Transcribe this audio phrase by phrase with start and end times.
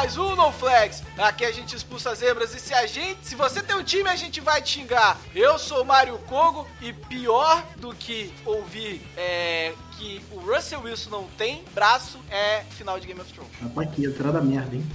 [0.00, 1.02] Mais um No Flags.
[1.18, 4.16] Aqui a gente expulsa zebras e se a gente, se você tem um time, a
[4.16, 5.18] gente vai te xingar.
[5.34, 11.10] Eu sou o Mário Kogo e pior do que ouvir é, que o Russell Wilson
[11.10, 13.52] não tem braço é final de Game of Thrones.
[13.60, 14.86] Rapaz, que entrada merda, hein?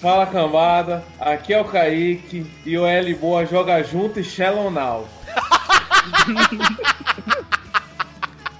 [0.00, 5.08] Fala cambada, aqui é o Kaique e o L Boa joga junto e Shallow Now.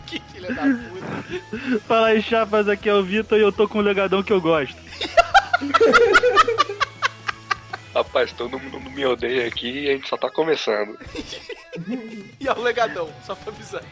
[0.06, 1.81] Que filha da puta.
[1.86, 4.41] Fala aí, chapas, aqui é o Vitor e eu tô com um legadão que eu
[4.41, 4.75] gosto.
[7.95, 10.97] Rapaz, todo mundo me odeia aqui e a gente só tá começando.
[12.41, 13.83] E é o legadão, só pra avisar.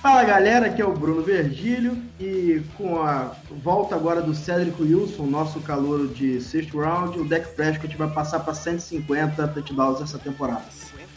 [0.00, 5.26] Fala galera, aqui é o Bruno Vergílio e com a volta agora do Cedric Wilson,
[5.26, 10.64] nosso calouro de sexto round, o Deck Prescott vai passar para 150 touchdowns essa temporada.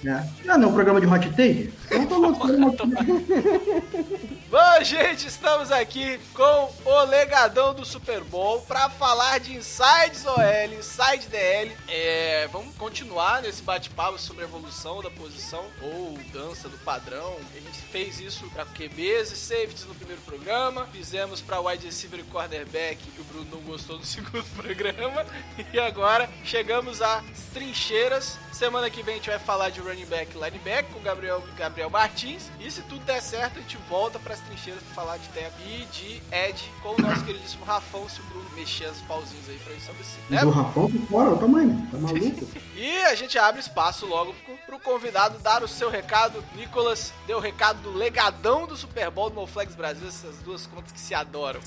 [0.06, 0.31] Né?
[0.45, 1.73] Não, não, programa de hot take?
[1.92, 2.31] Uma...
[4.52, 10.78] Bom, gente, estamos aqui com o legadão do Super Bowl para falar de Insides OL,
[10.78, 11.75] Inside DL.
[11.88, 17.36] É, vamos continuar nesse bate-papo sobre a evolução da posição ou dança do padrão.
[17.56, 22.19] A gente fez isso para QBs e safeties no primeiro programa, fizemos para wide receiver
[22.19, 25.25] e quarterback, que o Bruno não gostou no segundo programa,
[25.73, 28.38] e agora chegamos às trincheiras.
[28.53, 31.43] Semana que vem a gente vai falar de running back e linebacker com o Gabriel,
[31.57, 32.49] Gabriel Martins.
[32.59, 35.53] E se tudo der certo, a gente volta para as trincheiras para falar de tempo
[35.65, 39.59] e de Ed com o nosso queridíssimo Rafão, se o Bruno mexer os pauzinhos aí
[39.63, 40.19] pra isso acontecer.
[40.29, 40.41] Né?
[40.41, 42.47] Do Rafão fora, o tamanho, tá maluco?
[42.78, 46.44] E a gente abre espaço logo pro, pro convidado dar o seu recado.
[46.55, 50.91] Nicolas deu o recado do legadão do Super Bowl do Flags Brasil, essas duas contas
[50.91, 51.61] que se adoram.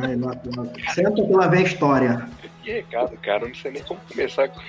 [0.00, 0.72] Ai, não, não.
[0.94, 2.28] Senta que lá vem a história.
[2.64, 4.48] Que recado, cara, eu não sei nem como começar.
[4.48, 4.60] com-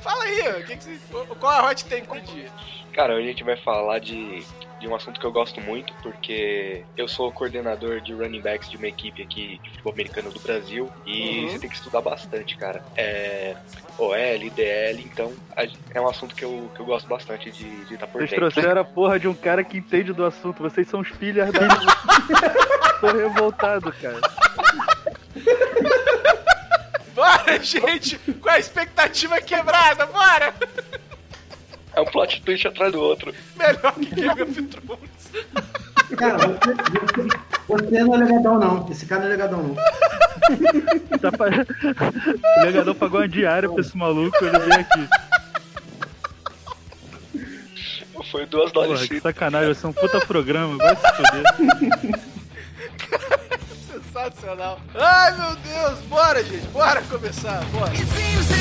[0.00, 2.48] Fala aí, o que que você- qual é a hot take pro dia?
[2.92, 4.44] Cara, hoje a gente vai falar de,
[4.78, 8.76] de um assunto que eu gosto muito, porque eu sou coordenador de running backs de
[8.76, 11.48] uma equipe aqui de futebol americano do Brasil e Uhum.
[11.50, 12.80] você tem que estudar bastante, cara.
[12.96, 13.56] É
[13.98, 18.06] OL, DL, então a- é um assunto que eu, que eu gosto bastante de estar
[18.06, 18.50] por Vocês dentro.
[18.52, 20.62] trouxeram a porra de um cara que entende do assunto.
[20.62, 21.58] Vocês são os filhos da.
[23.00, 24.20] tô revoltado, cara.
[27.14, 30.54] Bora, gente, com a expectativa quebrada, bora!
[31.94, 33.32] É um plot twist atrás do outro.
[33.56, 35.30] Melhor que Game of Thrones.
[36.16, 37.28] Cara, você, você,
[37.68, 39.74] você não é legadão não, esse cara não é legadão não.
[41.18, 41.46] Tá pa...
[42.60, 45.08] O legador pagou uma diária pra esse maluco, ele veio aqui.
[48.30, 52.20] Foi duas dólares Porra, que sacanagem, vai ser um puta programa, vai se fuder.
[54.14, 54.78] Sensacional.
[54.94, 57.92] Ai, meu Deus, bora, gente, bora começar, bora.
[57.92, 58.54] It seems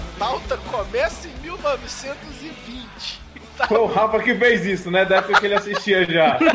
[0.00, 3.20] a pauta começa em 1920.
[3.58, 5.04] Tá Foi o Rafa que fez isso, né?
[5.04, 6.38] Da época que ele assistia já.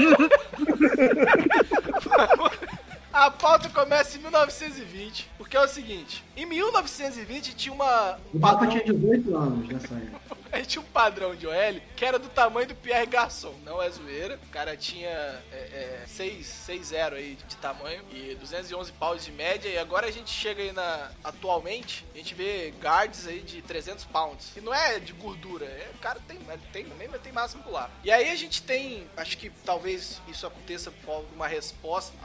[3.14, 8.68] A pauta começa em 1920, porque é o seguinte: em 1920 tinha uma O Rafa
[8.68, 10.38] tinha 18 anos nessa época.
[10.56, 13.54] A gente tinha um padrão de OL que era do tamanho do Pierre Garçon.
[13.66, 14.40] Não é zoeira.
[14.48, 15.10] O cara tinha
[15.52, 19.68] é, é, 6-0 aí de tamanho e 211 paus de média.
[19.68, 21.12] E agora a gente chega aí na.
[21.24, 24.56] Atualmente, a gente vê guards aí de 300 pounds.
[24.56, 26.40] E não é de gordura, é, o cara tem,
[26.72, 27.92] tem também, mas tem massa muscular.
[28.04, 29.10] E aí a gente tem.
[29.18, 32.16] Acho que talvez isso aconteça por uma resposta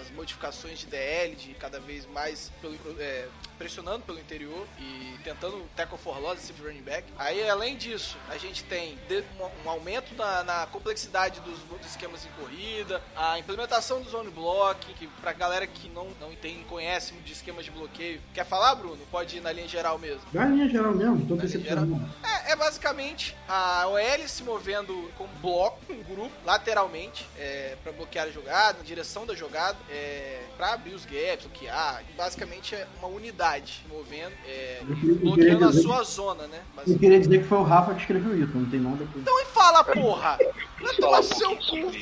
[0.00, 5.64] às modificações de DL, de cada vez mais pelo, é, pressionando pelo interior e tentando
[5.76, 7.06] tackle for loss esse running back.
[7.16, 8.98] Aí além disso, a gente tem
[9.38, 14.30] um, um aumento na, na complexidade dos, dos esquemas em corrida, a implementação do zone
[14.30, 18.20] block, que pra galera que não, não entende, conhece de esquemas de bloqueio.
[18.34, 18.98] Quer falar, Bruno?
[19.10, 20.22] Pode ir na linha geral mesmo.
[20.32, 22.00] Na linha geral mesmo, tô Na decepcionado.
[22.22, 28.26] É, é basicamente a OL se movendo com bloco, um grupo, lateralmente, é, para bloquear
[28.26, 32.02] a jogada, em direção da jogada, é, para abrir os gaps, bloquear.
[32.16, 34.80] Basicamente é uma unidade movendo, é,
[35.20, 36.62] bloqueando a sua zona, né?
[36.86, 39.40] Eu queria dizer que foi o Rafa que escreveu isso, não tem nada com Então
[39.40, 40.38] e fala, porra!
[40.80, 41.92] Vai falar tomar seu cu!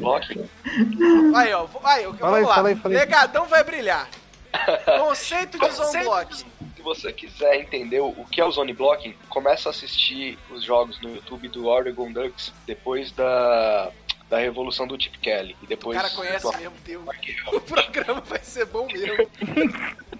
[0.00, 0.48] o?
[1.36, 2.54] Aí, ó, aí, ó, Fala aí, vamos lá.
[2.54, 3.00] fala aí, fala aí.
[3.00, 4.08] Legadão vai brilhar.
[4.98, 6.36] Conceito de zone Conceito block.
[6.36, 10.62] Se você quiser entender o o que é o Zone Blocking, começa a assistir os
[10.62, 13.90] jogos no YouTube do Oregon Ducks depois da,
[14.28, 15.56] da revolução do Chip Kelly.
[15.62, 17.04] E O depois cara conhece do mesmo, Deus.
[17.52, 19.28] O programa vai ser bom mesmo.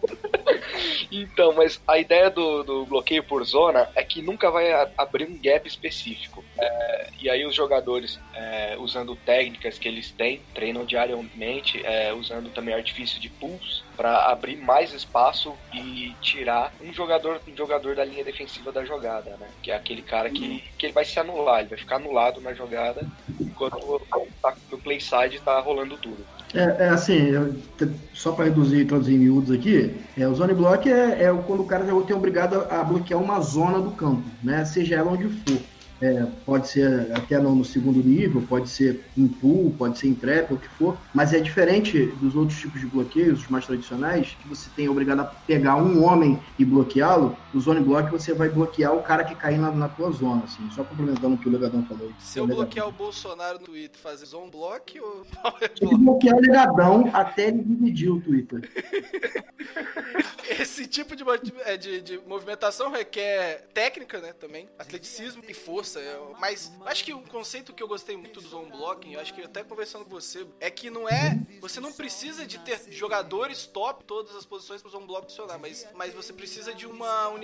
[1.10, 5.38] Então, mas a ideia do, do bloqueio por zona é que nunca vai abrir um
[5.40, 6.44] gap específico.
[6.58, 12.50] É, e aí os jogadores, é, usando técnicas que eles têm, treinam diariamente, é, usando
[12.50, 18.04] também artifício de pulse para abrir mais espaço e tirar um jogador, um jogador da
[18.04, 19.48] linha defensiva da jogada, né?
[19.62, 22.52] Que é aquele cara que, que ele vai se anular, ele vai ficar anulado na
[22.54, 23.06] jogada
[23.40, 24.02] enquanto
[24.70, 26.26] no play side tá rolando tudo.
[26.54, 27.32] É, é assim,
[28.12, 31.66] só para reduzir traduzir em miúdos aqui, é, o zone block é, é quando o
[31.66, 34.64] cara já tem obrigado a bloquear uma zona do campo, né?
[34.64, 35.60] Seja ela onde for.
[36.02, 40.52] É, pode ser até no segundo nível, pode ser em pool, pode ser em trap,
[40.52, 44.48] o que for, mas é diferente dos outros tipos de bloqueios, os mais tradicionais, que
[44.48, 47.36] você tem obrigado a pegar um homem e bloqueá-lo.
[47.54, 50.68] No zone block você vai bloquear o cara que cair na, na tua zona, assim,
[50.72, 52.12] só complementando o que o Legadão falou.
[52.18, 55.24] Se eu bloquear o Bolsonaro no Twitter, fazer zone block ou
[55.78, 58.68] Tem que bloquear o Legadão até ele dividir o Twitter.
[60.58, 61.24] Esse tipo de,
[61.64, 66.00] é, de, de movimentação requer técnica, né, também, atleticismo e força.
[66.00, 69.32] é, Mas acho que um conceito que eu gostei muito do zone blocking, eu acho
[69.32, 73.64] que até conversando com você, é que não é, você não precisa de ter jogadores
[73.64, 77.28] top todas as posições para o zone block funcionar, mas, mas você precisa de uma
[77.28, 77.43] unidade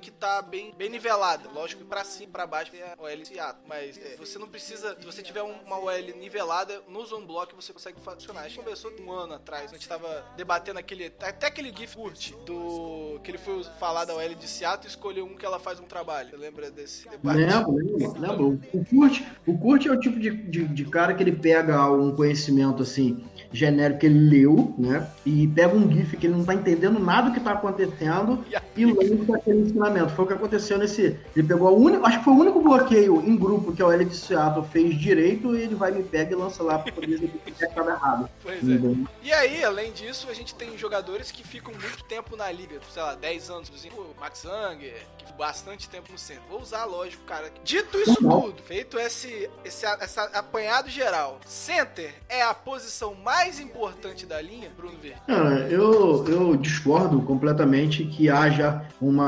[0.00, 1.48] que tá bem, bem nivelada.
[1.52, 4.48] Lógico que para cima, para baixo é a OL e ato, mas é, você não
[4.48, 8.42] precisa, se você tiver um- uma OL nivelada no zone block, você consegue funcionar.
[8.42, 12.34] A gente conversou um ano atrás, a gente tava debatendo aquele, até aquele gif curte
[12.44, 15.80] do que ele foi falar da OL de Seattle e escolheu um que ela faz
[15.80, 16.30] um trabalho.
[16.30, 17.36] Você lembra desse debate?
[17.38, 18.60] Lembro, lembro, lembro.
[18.72, 22.14] O Kurt, o Kurt é o tipo de, de, de cara que ele pega um
[22.14, 25.10] conhecimento assim genérico que ele leu, né?
[25.24, 28.44] E pega um GIF que ele não tá entendendo nada do que tá acontecendo
[28.76, 30.12] e lança aquele ensinamento.
[30.12, 31.18] Foi o que aconteceu nesse.
[31.34, 32.06] Ele pegou a única.
[32.06, 35.54] Acho que foi o único bloqueio em grupo que a OL de Seattle fez direito
[35.54, 38.28] e ele vai me pega e lança lá pra poder dizer que estava errado.
[38.42, 38.76] Pois é.
[39.22, 43.02] E aí, além disso, a gente tem jogadores que ficam muito tempo na liga, sei
[43.02, 46.42] lá, 10 anos, por exemplo, o Max Zanger, que ficou bastante tempo no centro.
[46.48, 47.50] Vou usar, lógico, cara.
[47.64, 54.26] Dito isso tudo, feito esse, esse essa apanhado geral, center é a posição mais importante
[54.26, 55.20] da linha, Bruno Verde.
[55.26, 59.25] Cara, eu, eu discordo completamente que haja uma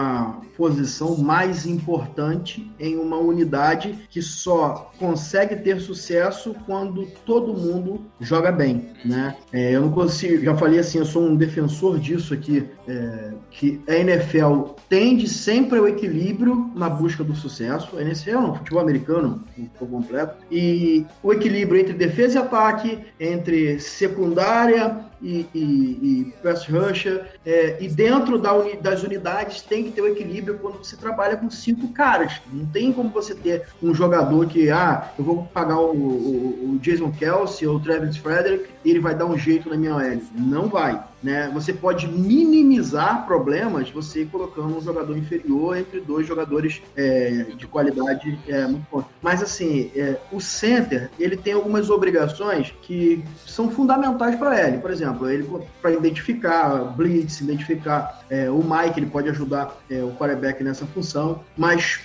[0.57, 8.51] posição mais importante em uma unidade que só consegue ter sucesso quando todo mundo joga
[8.51, 9.37] bem, né?
[9.53, 13.81] É, eu não consigo, já falei assim, eu sou um defensor disso aqui, é, que
[13.89, 17.97] a NFL tende sempre ao equilíbrio na busca do sucesso.
[17.97, 19.45] A NFL não, futebol americano,
[19.79, 26.67] por completo, e o equilíbrio entre defesa e ataque, entre secundária e, e, e pass
[26.67, 30.97] rusher, é, e dentro da uni- das unidades tem que ter o equilíbrio quando você
[30.97, 32.41] trabalha com cinco caras.
[32.53, 36.79] Não tem como você ter um jogador que, ah, eu vou pagar o, o- o
[36.81, 40.23] Jason Kelsey ou o Travis Frederick e ele vai dar um jeito na minha OL.
[40.35, 41.03] Não vai.
[41.23, 41.51] Né?
[41.53, 48.39] Você pode minimizar problemas você colocando um jogador inferior entre dois jogadores é, de qualidade
[48.47, 49.07] é, muito.
[49.21, 54.79] Mas assim, é, o center ele tem algumas obrigações que são fundamentais para ele.
[54.79, 55.49] Por exemplo, ele
[55.83, 61.43] para identificar blitz, identificar é, o Mike, ele pode ajudar é, o quarterback nessa função.
[61.57, 62.01] Mas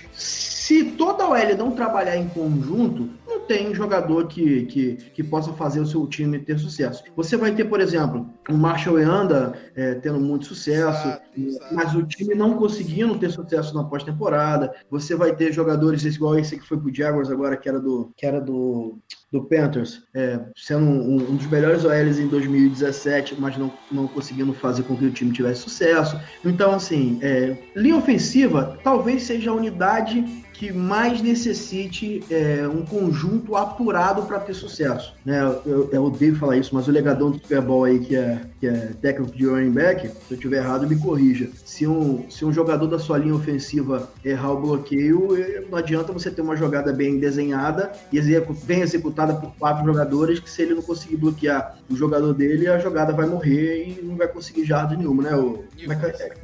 [0.64, 5.52] se toda a OL não trabalhar em conjunto, não tem jogador que, que, que possa
[5.52, 7.04] fazer o seu time ter sucesso.
[7.14, 11.74] Você vai ter, por exemplo, o Marshall Yanda é, tendo muito sucesso, Exato, exato.
[11.74, 14.74] mas o time não conseguindo ter sucesso na pós-temporada.
[14.90, 18.24] Você vai ter jogadores igual esse que foi pro Jaguars agora, que era do, que
[18.24, 18.98] era do,
[19.34, 24.54] do Panthers, é, sendo um, um dos melhores OLs em 2017, mas não, não conseguindo
[24.54, 26.18] fazer com que o time tivesse sucesso.
[26.44, 33.56] Então, assim, é, linha ofensiva talvez seja a unidade que mais necessite é, um conjunto
[33.56, 35.12] apurado para ter sucesso.
[35.24, 35.40] Né?
[35.66, 38.66] Eu, eu odeio falar isso, mas o legadão do Super Bowl aí, que é, que
[38.68, 41.48] é técnico de running back, se eu estiver errado, me corrija.
[41.64, 46.12] Se um, se um jogador da sua linha ofensiva errar o bloqueio, eh, não adianta
[46.12, 50.62] você ter uma jogada bem desenhada e execu bem executada por quatro jogadores, que se
[50.62, 54.64] ele não conseguir bloquear o jogador dele, a jogada vai morrer e não vai conseguir
[54.64, 55.36] jarda nenhuma, né?
[55.36, 56.34] O, como é que é?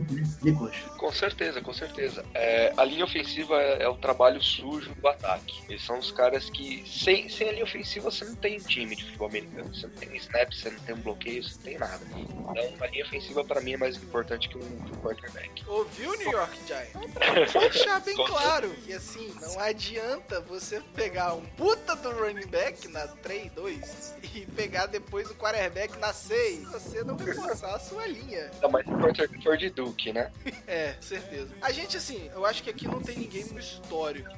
[0.42, 0.76] Nicolas.
[0.96, 2.24] Com certeza, com certeza.
[2.34, 5.62] É, a linha ofensiva é, é o trabalho sujo do ataque.
[5.68, 9.04] Eles são os caras que, sem, sem a linha ofensiva, você não tem time de
[9.04, 9.74] futebol americano.
[9.74, 12.00] Você não tem snap, você não tem um bloqueio, você não tem nada.
[12.16, 15.64] Então, a linha ofensiva, para mim, é mais importante que um, que um quarterback.
[15.66, 17.10] Ouviu, New York Giants?
[17.50, 22.59] Pra deixar bem claro que assim, não adianta você pegar um puta do running back
[22.88, 26.70] na 3-2 e pegar depois o quarterback na 6.
[26.70, 28.50] Você não reforçar a sua linha.
[28.54, 30.30] Ainda mais se o quarterback for de Duke, né?
[30.66, 31.48] É, certeza.
[31.60, 34.30] A gente, assim, eu acho que aqui não tem ninguém no histórico,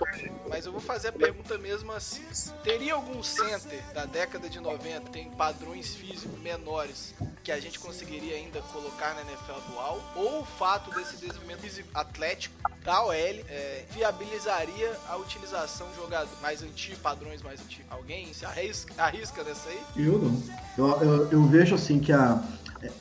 [0.49, 2.25] mas eu vou fazer a pergunta mesmo assim.
[2.63, 7.79] Teria algum center da década de 90 que tem padrões físicos menores que a gente
[7.79, 10.01] conseguiria ainda colocar na NFL atual?
[10.15, 11.63] Ou o fato desse desenvolvimento
[11.95, 17.87] atlético da OL é, viabilizaria a utilização de jogadores mais antigos, padrões mais antigos?
[17.91, 19.81] Alguém se arrisca, arrisca nessa aí?
[19.97, 20.43] Eu não.
[20.79, 22.43] Eu, eu, eu vejo assim que a,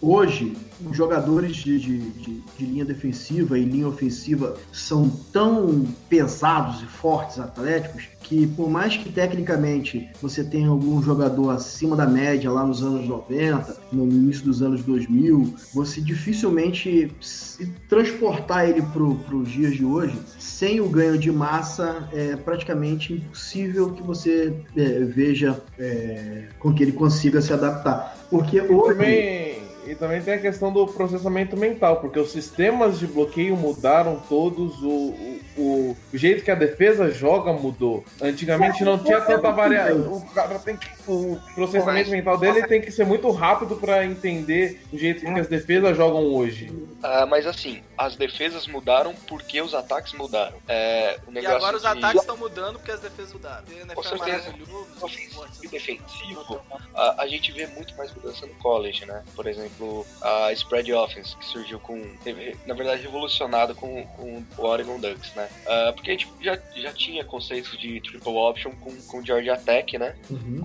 [0.02, 6.86] hoje os jogadores de, de, de, linha defensiva e linha ofensiva são tão pesados e
[6.86, 12.66] fortes, atléticos, que por mais que tecnicamente você tenha algum jogador acima da média lá
[12.66, 19.50] nos anos 90, no início dos anos 2000, você dificilmente se transportar ele para os
[19.50, 20.18] dias de hoje
[20.62, 26.84] sem o ganho de massa é praticamente impossível que você é, veja é, com que
[26.84, 28.16] ele consiga se adaptar.
[28.30, 28.94] Porque hoje.
[28.94, 34.22] também, e também tem a questão do processamento mental, porque os sistemas de bloqueio mudaram
[34.30, 38.04] todos, o, o, o jeito que a defesa joga mudou.
[38.22, 40.14] Antigamente não tinha tanta variação.
[40.14, 40.90] O cara tem que.
[41.08, 45.48] O processamento mental dele tem que ser muito rápido para entender o jeito que as
[45.48, 46.72] defesas jogam hoje.
[47.04, 50.58] Ah, mas assim, as defesas mudaram porque os ataques mudaram.
[50.68, 53.64] É, o E negócio agora os de- ataques estão mudando porque as defesas mudaram.
[53.72, 54.54] NFL Com é certeza.
[55.02, 56.62] ofensivo e defensivo,
[56.96, 59.24] a, a gente vê muito mais mudança no college, né?
[59.36, 64.64] Por exemplo, a spread offense, que surgiu com, teve, na verdade, revolucionado com, com o
[64.66, 65.41] Oregon Ducks, né?
[65.68, 69.98] Ah, porque a gente já, já tinha conceitos de triple option com, com Georgia Tech,
[69.98, 70.16] né?
[70.30, 70.62] Uhum.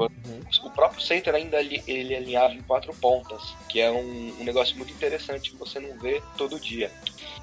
[0.65, 4.77] O próprio center ainda ali- ele alinhava em quatro pontas, que é um, um negócio
[4.77, 6.91] muito interessante que você não vê todo dia.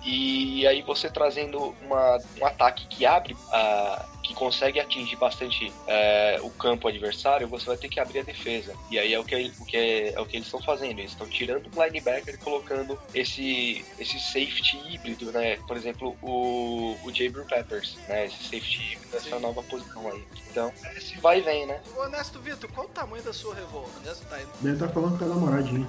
[0.03, 6.39] E aí você trazendo uma, um ataque que abre, a, que consegue atingir bastante é,
[6.41, 8.73] o campo adversário, você vai ter que abrir a defesa.
[8.89, 10.99] E aí é o que, o que, é, é o que eles estão fazendo.
[10.99, 15.57] Eles estão tirando o linebacker e colocando esse, esse safety híbrido, né?
[15.67, 18.25] Por exemplo, o, o Jabril Peppers, né?
[18.25, 20.23] Esse safety híbrido, essa nova posição aí.
[20.53, 21.81] Então, esse vai e vem, né?
[21.97, 23.89] Ô, Honesto Vitor, qual o tamanho da sua revolta?
[23.97, 24.45] Honesto tá aí.
[24.61, 25.87] Deve estar falando com a namoradinha.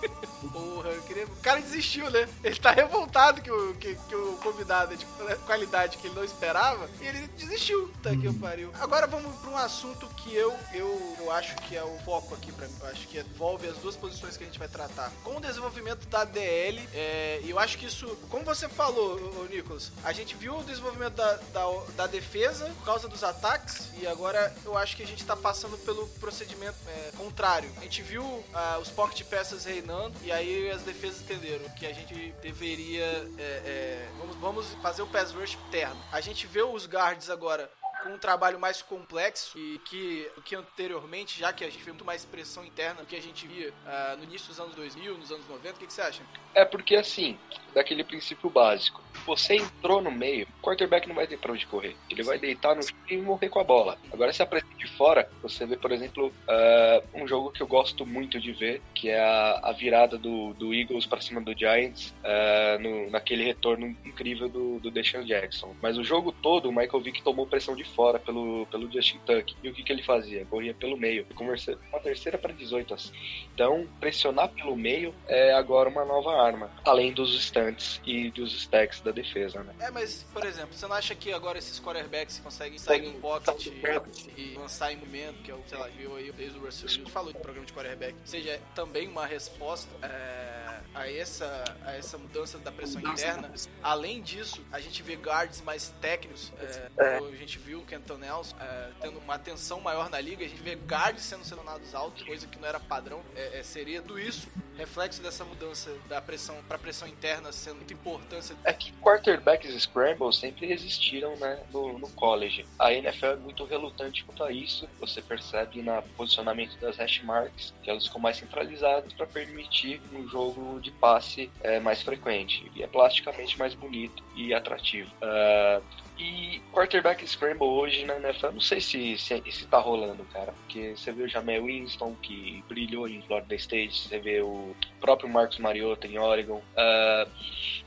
[0.50, 1.26] Porra, eu queria...
[1.26, 2.26] O cara desistiu, né?
[2.42, 5.04] Ele tá revoltado que o, que, que o convidado é de
[5.44, 7.92] qualidade que ele não esperava e ele desistiu.
[8.02, 8.70] Tá que eu pariu.
[8.80, 12.50] Agora vamos pra um assunto que eu, eu, eu acho que é o foco aqui
[12.52, 12.74] pra mim.
[12.80, 15.12] Eu acho que envolve as duas posições que a gente vai tratar.
[15.22, 19.42] Com o desenvolvimento da DL, é, e eu acho que isso, como você falou, ô,
[19.42, 23.90] ô, Nicolas, a gente viu o desenvolvimento da, da, da defesa por causa dos ataques
[24.00, 27.70] e agora eu acho que a gente tá passando pelo procedimento é, contrário.
[27.78, 31.92] A gente viu ah, os pocket peças reinando e aí as defesas entenderam que a
[31.92, 33.04] gente deveria
[33.38, 36.00] é, é, vamos, vamos fazer o pass rush terno.
[36.12, 37.70] A gente vê os guards agora
[38.02, 42.04] com um trabalho mais complexo e que, que anteriormente, já que a gente vê muito
[42.04, 45.30] mais pressão interna do que a gente via ah, no início dos anos 2000, nos
[45.30, 45.74] anos 90.
[45.74, 46.22] O que, que você acha?
[46.54, 47.38] É porque assim,
[47.76, 49.00] daquele princípio básico.
[49.26, 51.94] Você entrou no meio, o quarterback não vai ter pra onde correr.
[52.10, 53.98] Ele vai deitar no chão e morrer com a bola.
[54.12, 58.06] Agora, se aparecer de fora, você vê, por exemplo, ah, um jogo que eu gosto
[58.06, 62.14] muito de ver, que é a, a virada do, do Eagles pra cima do Giants,
[62.24, 65.74] ah, no- naquele retorno incrível do, do Deshaun Jackson.
[65.82, 69.54] Mas o jogo todo, o Michael Vick tomou pressão de fora pelo, pelo Justin Tuck.
[69.62, 70.44] E o que, que ele fazia?
[70.46, 71.26] Corria pelo meio.
[71.34, 73.12] Conversa- Uma terceira para 18, assim.
[73.54, 79.00] Então, pressionar pelo meio é agora uma nova arma, além dos stunts e dos stacks
[79.00, 79.74] da defesa, né?
[79.80, 83.66] É, mas, por exemplo, você não acha que agora esses quarterbacks conseguem sair em pocket
[83.66, 86.88] e, e lançar em momento, que é o, sei lá, viu aí desde o Russell
[86.88, 92.18] Wilson falou do programa de quarterback, seja também uma resposta é, a, essa, a essa
[92.18, 93.50] mudança da pressão interna?
[93.82, 98.56] Além disso, a gente vê guards mais técnicos, é, a gente viu o Kenton Nelson
[98.60, 102.46] é, tendo uma atenção maior na liga, a gente vê guards sendo selecionados altos, coisa
[102.46, 106.78] que não era padrão, é, é, seria tudo isso reflexo dessa mudança da pressão para
[106.78, 112.66] pressão interna sendo muito importância É que quarterbacks scramble sempre existiram, né, no, no college.
[112.78, 114.88] A NFL é muito relutante quanto a isso.
[115.00, 120.28] Você percebe no posicionamento das hash marks, que elas ficam mais centralizadas para permitir um
[120.28, 122.70] jogo de passe é, mais frequente.
[122.74, 125.10] E é plasticamente mais bonito e atrativo.
[125.22, 125.80] Ah,
[126.18, 130.52] e quarterback scramble hoje na NFL, não sei se, se, se tá rolando, cara.
[130.52, 135.28] Porque você vê o Jamel Winston, que brilhou em Florida State, você vê o próprio
[135.28, 136.62] Marcos Mariota em Oregon.
[136.76, 137.26] Ah,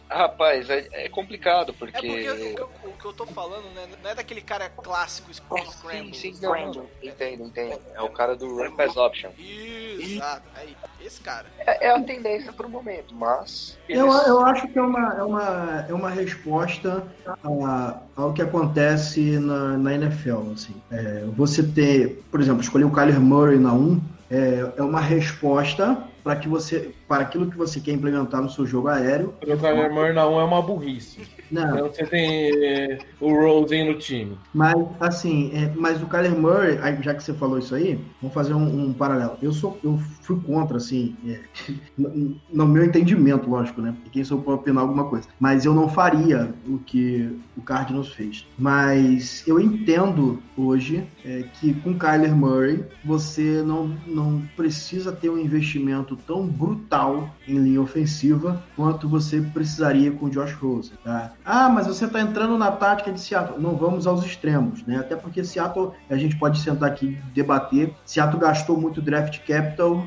[0.09, 1.97] rapaz, é, é complicado, porque...
[1.97, 4.69] É porque o, que eu- o que eu tô falando né, não é daquele cara
[4.69, 6.13] clássico sc- scramble.
[6.15, 7.79] Sim, sim, não, não, entendo, entendo.
[7.93, 9.29] É o cara do Run Pass Option.
[9.37, 10.43] Isso, exato.
[10.55, 11.45] Aí, esse cara.
[11.59, 13.77] É, é a tendência pro momento, mas...
[13.87, 19.39] Eu, eu acho que é uma, é uma, é uma resposta a- ao que acontece
[19.39, 20.51] na, na NFL.
[20.53, 20.75] Assim.
[20.91, 24.01] É, você ter, por exemplo, escolher o Kyler Murray na 1
[24.31, 28.67] é, é uma resposta para que você para aquilo que você quer implementar no seu
[28.67, 29.33] jogo aéreo.
[29.41, 31.21] O Kyler Murray na 1 é uma burrice.
[31.51, 34.37] Não, Então você tem eh, o Rosen no time.
[34.53, 38.53] Mas, assim, é, mas o Kyler Murray, já que você falou isso aí, vamos fazer
[38.53, 39.39] um, um paralelo.
[39.41, 41.39] Eu sou, eu fui contra, assim, é,
[41.97, 43.95] no, no meu entendimento, lógico, né?
[44.11, 45.27] Quem sou para opinar alguma coisa.
[45.39, 48.45] Mas eu não faria o que o Cardinals fez.
[48.55, 55.39] Mas eu entendo hoje é, que com Kyler Murray você não, não precisa ter um
[55.39, 56.98] investimento tão brutal
[57.47, 61.33] em linha ofensiva quanto você precisaria com o Josh Rosen, tá?
[61.43, 63.59] Ah, mas você está entrando na tática de Seattle.
[63.59, 64.97] Não vamos aos extremos, né?
[64.97, 67.93] Até porque Seattle, a gente pode sentar aqui e debater.
[68.05, 70.05] Seattle gastou muito draft capital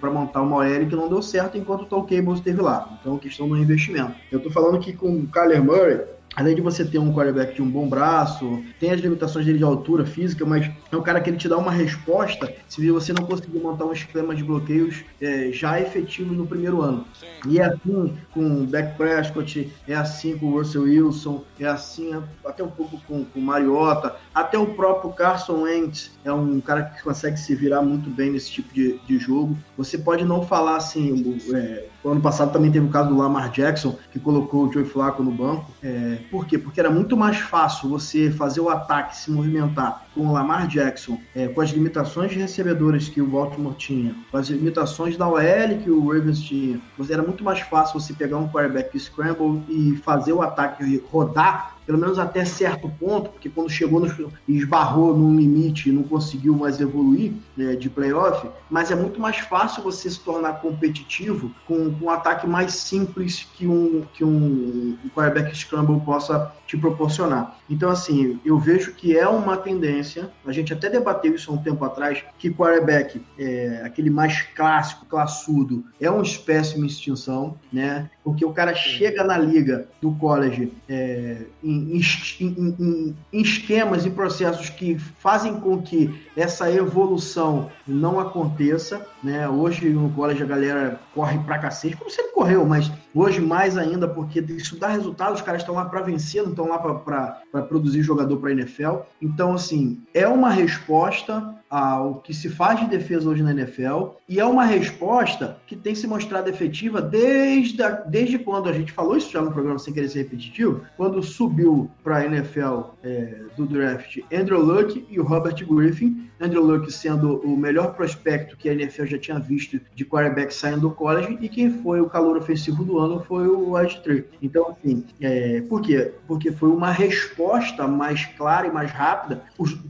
[0.00, 2.98] para montar uma OL que não deu certo enquanto o Tom Cable esteve lá.
[3.00, 4.14] Então, questão do investimento.
[4.30, 6.00] Eu tô falando que com o Kyler Murray,
[6.36, 9.64] Além de você ter um quarterback de um bom braço, tem as limitações dele de
[9.64, 13.24] altura física, mas é um cara que ele te dá uma resposta se você não
[13.24, 17.06] conseguir montar um esquema de bloqueios é, já efetivos no primeiro ano.
[17.18, 17.26] Sim.
[17.48, 22.10] E é assim com o Dak Prescott, é assim com o Russell Wilson, é assim
[22.44, 27.02] até um pouco com o Mariota, até o próprio Carson Wentz é um cara que
[27.02, 29.56] consegue se virar muito bem nesse tipo de, de jogo.
[29.78, 33.50] Você pode não falar assim, o, é, ano passado também teve o caso do Lamar
[33.50, 35.70] Jackson, que colocou o Joey Flacco no banco.
[35.82, 36.58] É, por quê?
[36.58, 41.20] Porque era muito mais fácil você fazer o ataque se movimentar com o Lamar Jackson,
[41.34, 45.42] é, com as limitações de recebedores que o Baltimore tinha, com as limitações da OL
[45.84, 46.80] que o Ravens tinha.
[47.10, 51.98] Era muito mais fácil você pegar um quarterback scramble e fazer o ataque rodar pelo
[51.98, 56.80] menos até certo ponto, porque quando chegou no, esbarrou num limite e não conseguiu mais
[56.80, 62.06] evoluir né, de playoff, mas é muito mais fácil você se tornar competitivo com, com
[62.06, 67.56] um ataque mais simples que um, que um quarterback scramble possa te proporcionar.
[67.70, 70.05] Então, assim, eu vejo que é uma tendência,
[70.44, 75.06] a gente até debateu isso há um tempo atrás, que quarterback, é, aquele mais clássico,
[75.06, 78.10] classudo, é uma espécie em extinção, né?
[78.26, 82.00] Porque o cara chega na liga do college é, em, em,
[82.40, 89.48] em, em esquemas e processos que fazem com que essa evolução não aconteça, né?
[89.48, 94.08] Hoje no college a galera corre pra cacete, como sempre correu, mas hoje mais ainda
[94.08, 98.02] porque isso dá resultado, os caras estão lá para vencer, não estão lá para produzir
[98.02, 99.02] jogador para NFL.
[99.22, 104.38] Então, assim, é uma resposta ao que se faz de defesa hoje na NFL e
[104.38, 109.16] é uma resposta que tem se mostrado efetiva desde, a, desde quando a gente falou
[109.16, 113.66] isso já no programa sem querer ser repetitivo, quando subiu para a NFL é, do
[113.66, 118.72] draft Andrew Luck e o Robert Griffin, Andrew Luck sendo o melhor prospecto que a
[118.72, 122.84] NFL já tinha visto de quarterback saindo do college e quem foi o calor ofensivo
[122.84, 124.24] do ano foi o Wide Tree.
[124.42, 126.12] Então, assim, é, por quê?
[126.26, 129.42] Porque foi uma resposta mais clara e mais rápida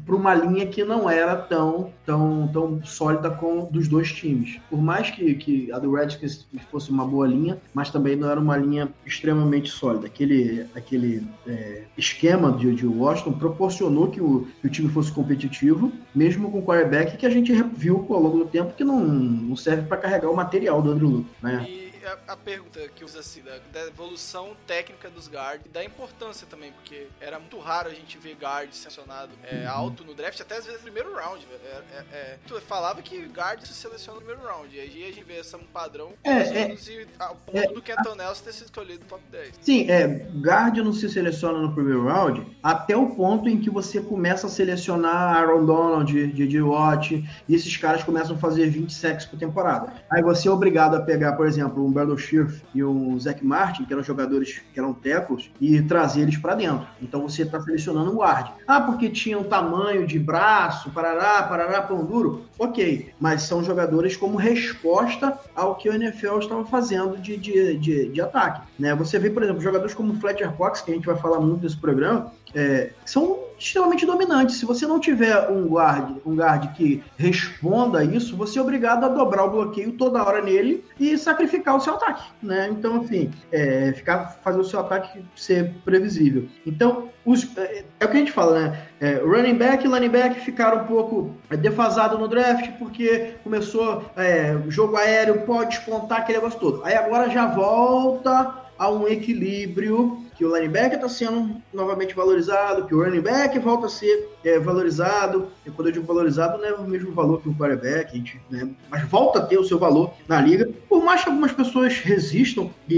[0.05, 1.66] para uma linha que não era tão,
[2.05, 4.59] tão, tão sólida com dos dois times.
[4.71, 8.41] Por mais que, que a do Redskins fosse uma boa linha, mas também não era
[8.41, 10.07] uma linha extremamente sólida.
[10.07, 15.93] Aquele, aquele é, esquema de, de Washington proporcionou que o, que o time fosse competitivo,
[16.15, 19.57] mesmo com o quarterback que a gente viu ao longo do tempo que não, não
[19.57, 21.67] serve para carregar o material do Andrew Luck, né?
[21.69, 25.85] E a, a pergunta que usa assim, da, da evolução técnica dos guards e da
[25.85, 30.41] importância também, porque era muito raro a gente ver guard selecionado é, alto no draft,
[30.41, 31.47] até às vezes no primeiro round.
[31.51, 35.13] É, é, é, tu falava que guard se seleciona no primeiro round, e aí a
[35.13, 36.75] gente vê esse padrão É, é.
[36.75, 39.55] e ao ponto do Kenton Nelson ter sido escolhido no top 10.
[39.61, 40.07] Sim, é,
[40.41, 44.51] guard não se seleciona no primeiro round até o ponto em que você começa a
[44.51, 46.63] selecionar Aaron Donald, J.J.
[46.63, 49.93] Watt, e esses caras começam a fazer 20 sacks por temporada.
[50.11, 53.87] Aí você é obrigado a pegar, por exemplo, um Brandon Scherf e um Zach Martin,
[53.87, 56.87] que eram jogadores que eram tackles, e trazer eles pra dentro.
[57.01, 58.53] Então você tá selecionando um guard.
[58.67, 62.45] Ah, porque tinham tamanho de braço, parará, parará, pão duro.
[62.59, 68.09] Ok, mas são jogadores como resposta ao que o NFL estava fazendo de, de, de,
[68.09, 68.61] de ataque.
[68.79, 68.95] Né?
[68.95, 71.63] Você vê, por exemplo, jogadores como o Fletcher Cox, que a gente vai falar muito
[71.63, 74.57] nesse programa, é, são extremamente dominantes.
[74.57, 79.05] Se você não tiver um guard, um guard que responda a isso, você é obrigado
[79.05, 82.69] a dobrar o bloqueio toda hora nele e sacrificar o seu ataque, né?
[82.71, 86.49] Então, assim, é, ficar fazer o seu ataque ser previsível.
[86.67, 88.83] Então, os, é, é o que a gente fala, né?
[89.01, 94.05] É, running back e running back ficaram um pouco é, defasado no draft porque começou
[94.17, 96.85] é, jogo aéreo, pode despontar aquele negócio todo.
[96.85, 102.95] Aí agora já volta a um equilíbrio que o linebacker está sendo novamente valorizado, que
[102.95, 105.49] o running back volta a ser é, valorizado.
[105.67, 108.69] E quando digo valorizado, não é o mesmo valor que o quarterback, gente, né?
[108.89, 110.69] mas volta a ter o seu valor na liga.
[110.89, 112.95] Por mais que algumas pessoas resistam e,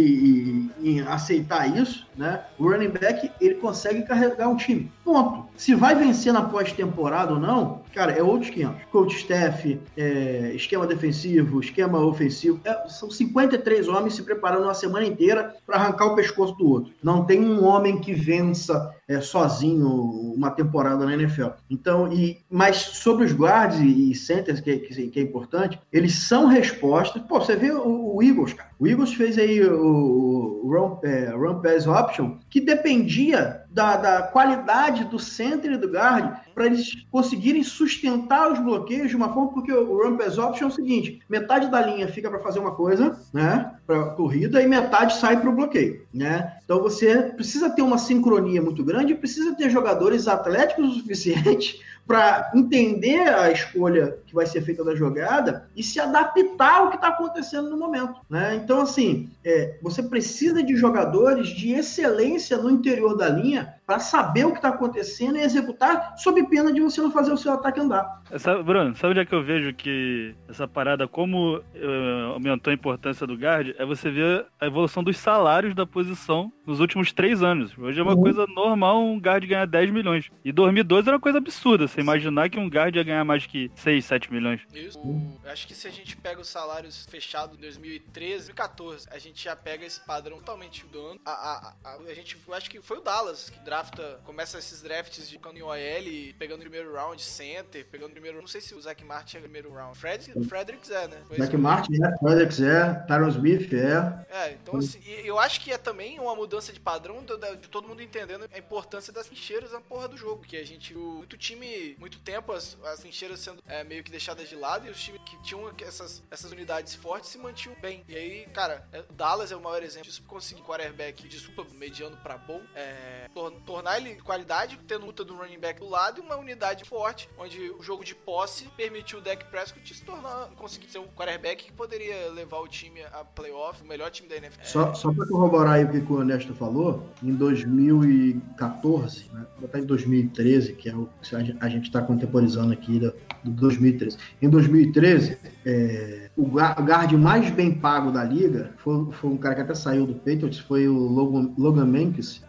[0.82, 2.42] e- em aceitar isso, né?
[2.58, 4.90] o running back ele consegue carregar um time.
[5.04, 5.46] Ponto.
[5.56, 8.82] Se vai vencer na pós-temporada ou não, cara, é outros 500.
[8.92, 12.60] Coach staff, é, esquema defensivo, esquema ofensivo.
[12.64, 16.92] É, são 53 homens se preparando uma semana inteira para arrancar o pescoço do outro.
[17.02, 21.48] Não tem um homem que vença é, sozinho uma temporada na NFL.
[21.70, 26.46] Então, e, mas sobre os guards e, centers, que, que, que é importante, eles são
[26.46, 27.22] respostas.
[27.22, 28.70] Pô, você vê o, o Eagles, cara.
[28.78, 34.22] O Eagles fez aí o, o run, é, run pass option, que dependia da, da
[34.22, 39.52] qualidade do center e do guard para eles conseguirem sustentar os bloqueios de uma forma,
[39.52, 43.16] porque o run option é o seguinte: metade da linha fica para fazer uma coisa,
[43.32, 46.56] né, para corrida, e metade sai para o bloqueio, né?
[46.64, 52.50] Então você precisa ter uma sincronia muito grande, precisa ter jogadores atléticos o suficiente para
[52.54, 57.08] entender a escolha que vai ser feita da jogada e se adaptar ao que está
[57.08, 58.18] acontecendo no momento.
[58.30, 58.56] Né?
[58.56, 64.44] Então, assim, é, você precisa de jogadores de excelência no interior da linha para saber
[64.44, 67.80] o que está acontecendo e executar, sob pena de você não fazer o seu ataque
[67.80, 68.20] andar.
[68.30, 72.74] Essa, Bruno, sabe onde é que eu vejo que essa parada, como eh, aumentou a
[72.74, 77.42] importância do guard, é você ver a evolução dos salários da posição nos últimos três
[77.42, 77.72] anos.
[77.78, 78.20] Hoje é uma Uhum.
[78.24, 80.30] coisa normal um guard ganhar 10 milhões.
[80.44, 83.70] E 2012 era uma coisa absurda, você imaginar que um guard ia ganhar mais que
[83.74, 84.60] 6, 7 milhões.
[84.74, 84.98] Isso.
[85.42, 89.42] Eu acho que se a gente pega os salários fechados em 2013, 2014, a gente
[89.42, 91.20] já pega esse padrão totalmente do ano.
[91.24, 94.82] A, a, a, a gente, eu acho que foi o Dallas que drafta, começa esses
[94.82, 98.40] drafts de ficando em OL, pegando o primeiro round, center, pegando o primeiro.
[98.40, 99.96] Não sei se o Zach Martin é o primeiro round.
[99.96, 101.22] Fred, Fredericks é, né?
[101.28, 104.26] Foi Zac esse- Martin é, Alex é, Tyron Smith é.
[104.36, 107.54] É, então assim, e eu acho que é também uma mudança de padrão do- da-
[107.54, 110.42] de todo mundo entendendo a importância das trincheiras na porra do jogo.
[110.42, 114.10] Que a gente viu muito time, muito tempo, as, as trincheiras sendo é, meio que
[114.10, 118.02] deixadas de lado e os times que tinham essas, essas unidades fortes se mantinham bem.
[118.08, 120.22] E aí, cara, é- o Dallas é o maior exemplo disso.
[120.26, 123.28] Conseguir quarterback de super mediano pra bom, é,
[123.68, 127.28] tornar ele de qualidade, tendo luta do running back do lado e uma unidade forte,
[127.38, 131.66] onde o jogo de posse permitiu o Dak Prescott se tornar, conseguir ser um quarterback
[131.66, 134.64] que poderia levar o time a playoff, o melhor time da NFL.
[134.64, 139.84] Só, só para corroborar aí o que o Ernesto falou, em 2014, né, botar em
[139.84, 143.12] 2013, que é o que a gente está contemporizando aqui da,
[143.44, 144.16] do 2013.
[144.40, 149.60] Em 2013, é, o guard mais bem pago da liga foi, foi um cara que
[149.60, 151.86] até saiu do Patriots, foi o Logan, Logan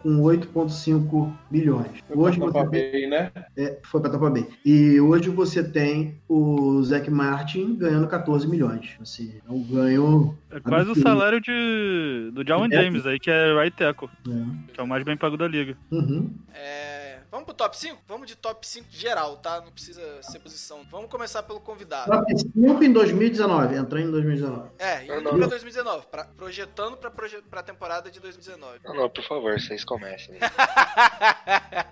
[0.02, 1.09] com 8,5
[1.50, 1.88] milhões.
[2.10, 3.32] Hoje Tampa você tem, Bay, né?
[3.58, 4.48] é, foi para Tampa Bay.
[4.66, 8.96] E hoje você tem o Zach Martin ganhando 14 milhões.
[9.02, 10.38] Assim, é um ganho.
[10.52, 12.84] É quase o salário de, do Jawan É.
[12.84, 14.74] James aí, que é right tackle, É.
[14.74, 15.76] que é o mais bem pago da liga.
[15.92, 16.30] Uhum.
[16.54, 16.99] É,
[17.32, 17.98] vamos pro top 5?
[18.08, 19.62] Vamos de top 5 geral, tá?
[19.62, 20.80] Não precisa ser posição.
[20.92, 22.10] Vamos começar pelo convidado.
[22.12, 24.70] Top 5 em 2019, entrou em 2019.
[24.80, 28.80] É, indo pra 2019, pra- projetando pra, proje pra temporada de 2019.
[28.86, 30.36] Não, não, por favor, vocês comecem.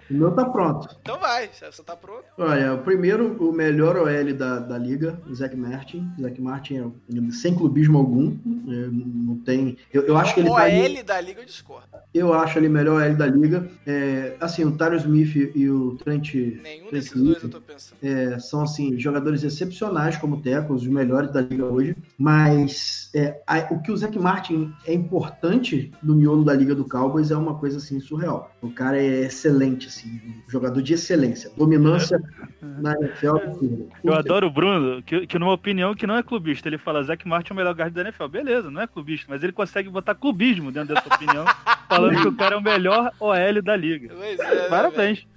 [0.09, 0.87] O meu tá pronto.
[1.01, 2.23] Então vai, você tá pronto?
[2.37, 6.09] Olha, o primeiro, o melhor OL da, da liga, o Zach Martin.
[6.21, 8.31] Zach Martin é sem clubismo algum.
[8.31, 9.77] é, não tem.
[9.93, 10.63] Eu, eu acho que ele o tá.
[10.63, 11.87] OL da Liga eu discordo.
[12.13, 13.69] Eu acho ele melhor OL da liga.
[13.85, 17.97] É, assim, o Tyro Smith E o Trent, Nenhum Trent desses dois eu tô pensando.
[18.03, 23.67] é, são assim jogadores excepcionais como tackles, os melhores da liga hoje, mas é, a-
[23.71, 27.55] o que o Zach Martin é importante no miolo da liga do Cowboys é uma
[27.55, 28.51] coisa assim surreal.
[28.61, 30.09] O cara é excelente, assim,
[30.47, 32.21] um jogador de excelência, dominância
[32.61, 33.37] na NFL.
[33.37, 33.85] absurda.
[34.03, 37.27] Eu adoro o Bruno, que, que numa opinião que não é clubista, ele fala Zac
[37.27, 38.27] Martin é o melhor guard da NFL.
[38.27, 41.45] Beleza, não é clubista, mas ele consegue botar clubismo dentro dessa opinião,
[41.87, 44.13] falando que o cara é o melhor OL da liga.
[44.15, 44.67] Pois é, né,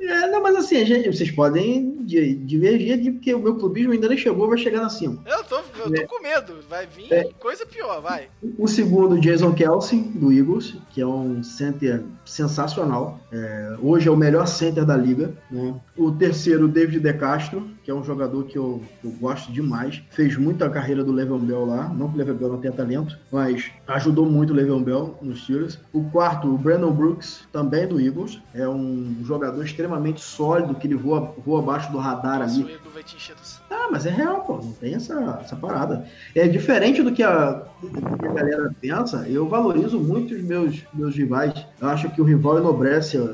[0.01, 3.93] É, não, mas assim, a gente- vocês podem di- divergir de porque o meu clubismo
[3.93, 5.23] ainda nem chegou, vai chegar na 5.
[5.23, 5.37] velho?
[5.37, 6.57] Eu tô, eu tô com medo.
[6.69, 7.25] Vai vir É.
[7.39, 8.29] coisa pior, vai.
[8.59, 13.19] O segundo, Jason Kelsey, do Eagles, que é um center sensacional.
[13.33, 15.33] É, hoje é o melhor center da liga.
[15.51, 15.75] né?
[15.97, 20.03] O terceiro, David De Castro, que é um jogador que eu, eu gosto demais.
[20.11, 21.89] Fez muito a carreira do Le'Veon Bell lá.
[21.89, 25.43] Não que o Le'Veon Bell não tenha talento, mas ajudou muito o Le'Veon Bell nos
[25.43, 25.79] Steelers.
[25.93, 28.41] O quarto, o Brandon Brooks, também do Eagles.
[28.55, 32.63] É um jogador extremamente sólido, que ele voa, voa abaixo do radar ali.
[32.65, 33.60] o Edu vai te encher do.
[33.71, 34.57] Ah, mas é real, pô.
[34.57, 36.05] Não tem essa, essa parada.
[36.35, 39.29] É diferente do que a, do que a galera pensa.
[39.29, 41.55] Eu valorizo muito os meus, meus rivais.
[41.81, 43.17] Eu acho que o rival enobrece.
[43.19, 43.29] ó,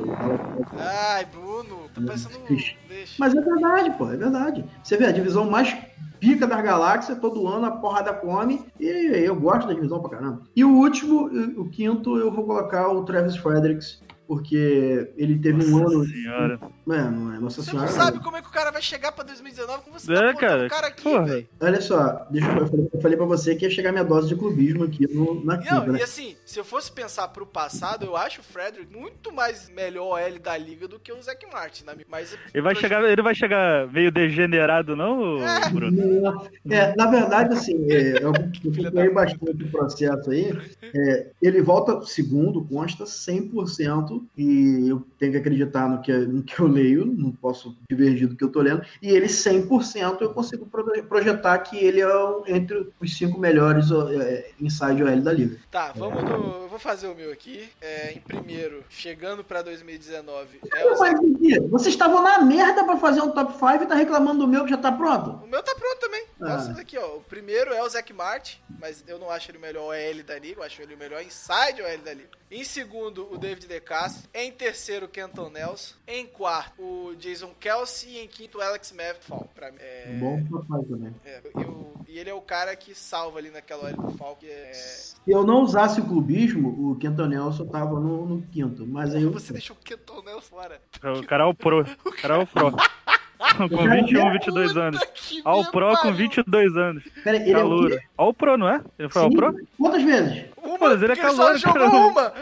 [0.78, 2.18] Ai, Bruno, tá.
[2.46, 2.76] Fixe.
[2.88, 3.14] Deixa.
[3.18, 4.10] Mas é verdade, pô.
[4.10, 4.64] É verdade.
[4.82, 5.74] Você vê a divisão mais
[6.20, 8.64] pica das galáxias, todo ano a porrada come.
[8.78, 10.42] E eu gosto da divisão pra caramba.
[10.54, 11.26] E o último,
[11.60, 14.02] o quinto, eu vou colocar o Travis Fredericks.
[14.26, 15.98] Porque ele teve um ano.
[15.98, 16.60] Nossa senhora.
[16.88, 17.38] É, não é?
[17.38, 17.88] Nossa Você senhora.
[17.90, 20.34] não sabe como é que o cara vai chegar pra 2019 como você É, tá
[20.34, 21.48] cara, o cara aqui, velho.
[21.60, 24.28] Olha só, deixa eu, eu falei- eu falei pra você que ia chegar minha dose
[24.28, 25.98] de clubismo aqui no, na quinta, Não, né?
[26.00, 30.18] e assim, se eu fosse pensar pro passado, eu acho o Frederick muito mais melhor
[30.18, 31.84] OL da liga do que o Zac Martin.
[31.84, 32.06] Na minha...
[32.08, 35.68] Mas Ele vai chegar, ele vai chegar meio degenerado, não, É.
[35.68, 36.48] Bruno?
[36.70, 38.30] É, na verdade, assim, é, eu
[38.80, 40.58] acompanhei bastante o processo aí.
[40.82, 46.58] É, ele volta segundo, consta 100%, e eu tenho que acreditar no que, no que
[46.58, 48.80] eu leio, não posso divergir do que eu tô lendo.
[49.02, 53.90] E ele 100% eu consigo pro- projetar que ele é um- entre os cinco melhores
[53.90, 55.58] ó, é, inside OL da liga.
[55.70, 56.45] Tá, vamos no.
[56.46, 56.65] Ooh.
[56.76, 57.68] Vou fazer o meu aqui.
[57.80, 63.22] É, em primeiro, chegando pra 2019, é o, Gui, vocês estavam na merda pra fazer
[63.22, 65.30] um top 5 e tá reclamando do meu que já tá pronto?
[65.44, 66.24] o meu tá pronto também.
[66.40, 66.58] Ah.
[66.58, 67.16] Esse daqui, ó.
[67.16, 70.38] O primeiro é o Zac Martin, mas eu não acho ele o melhor OL da
[70.38, 72.28] liga, eu acho ele o melhor inside OL da liga.
[72.50, 74.28] Em segundo, o David DeCastro.
[74.32, 75.94] Em terceiro, o Kenton Nelson.
[76.06, 78.10] Em quarto, o Jason Kelsey.
[78.10, 79.48] E em quinto, o Alex Fall.
[79.52, 79.78] Pra mim.
[79.80, 81.12] É, Bom 5 também.
[81.24, 84.46] é, eu- e ele é o cara que salva ali naquela OL do Falcon.
[84.46, 88.86] É, Se eu não usasse o clubismo, o Kenton Nelson tava no, no quinto.
[88.86, 89.30] Mas aí eu.
[89.32, 90.80] você deixou o Kenton Nelson fora.
[91.18, 91.80] O cara é o pro.
[92.04, 92.72] O cara é o pro.
[93.68, 95.00] com 21, 22 anos.
[95.00, 96.16] Puta Ao pro com pariu.
[96.16, 97.04] 22 anos.
[97.22, 98.00] Pera, ele é o Calouro.
[98.16, 98.80] Ao pro, não é?
[98.98, 99.36] Ele foi ao Sim.
[99.36, 99.66] pro?
[99.78, 100.44] Quantas vezes?
[100.56, 101.96] Uma, Pô, ele é porque só calouro, jogou cara.
[101.96, 102.32] uma.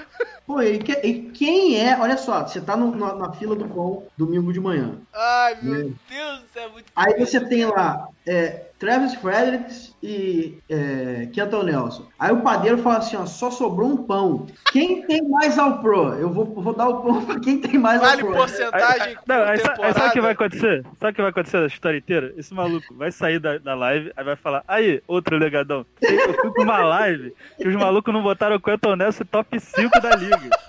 [0.47, 1.99] Pô, e, que- e quem é?
[1.99, 4.93] Olha só, você tá no- na, na fila do pão domingo de manhã.
[5.15, 11.63] Ai, meu Deus, é muito Aí você tem lá é, Travis Fredericks e é, Kenton
[11.63, 12.07] Nelson.
[12.19, 14.47] Aí o padeiro fala assim: ó, só sobrou um pão.
[14.71, 16.13] Quem tem mais ao pro?
[16.15, 18.37] Eu vou, vou dar o pão pra quem tem mais Vale ao pro.
[18.37, 19.59] porcentagem Não, por aí,
[19.95, 20.83] sabe o que vai acontecer?
[21.01, 22.35] Sabe o que vai acontecer da história inteira?
[22.37, 25.87] Esse maluco vai sair da, da live, aí vai falar, aí, outro legadão.
[26.03, 30.01] Eu fui pra uma live que os malucos não botaram o Quentin Nelson top 5
[30.01, 30.34] da liga.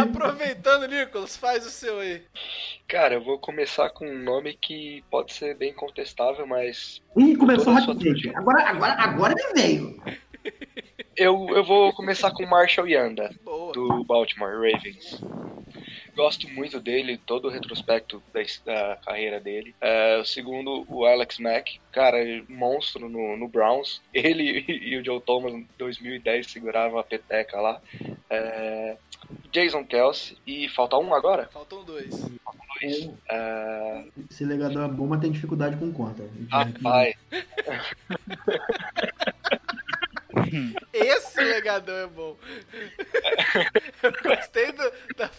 [0.00, 2.22] Aproveitando, Nicolas, faz o seu aí.
[2.86, 7.78] Cara, eu vou começar com um nome que pode ser bem contestável, mas Ih, começou
[7.80, 8.38] sua trajetória.
[8.38, 10.02] Agora, agora, agora ele veio.
[11.16, 13.72] eu, eu vou começar com Marshall Yanda, Boa.
[13.72, 15.20] do Baltimore Ravens.
[16.14, 19.74] Gosto muito dele, todo o retrospecto da, da carreira dele.
[19.80, 24.00] É, o segundo, o Alex Mack, cara, monstro no, no Browns.
[24.14, 27.80] Ele e o Joe Thomas em 2010 seguravam a peteca lá.
[28.30, 28.96] É,
[29.50, 31.48] Jason Kelsey, e falta um agora?
[31.52, 32.10] Faltam dois.
[32.80, 33.10] Dois.
[33.30, 36.28] É, Esse legador é bom, mas tem dificuldade com conta.
[36.50, 37.14] rapaz,
[40.92, 42.36] Esse legadão é bom.
[44.02, 45.30] Eu gostei do, da-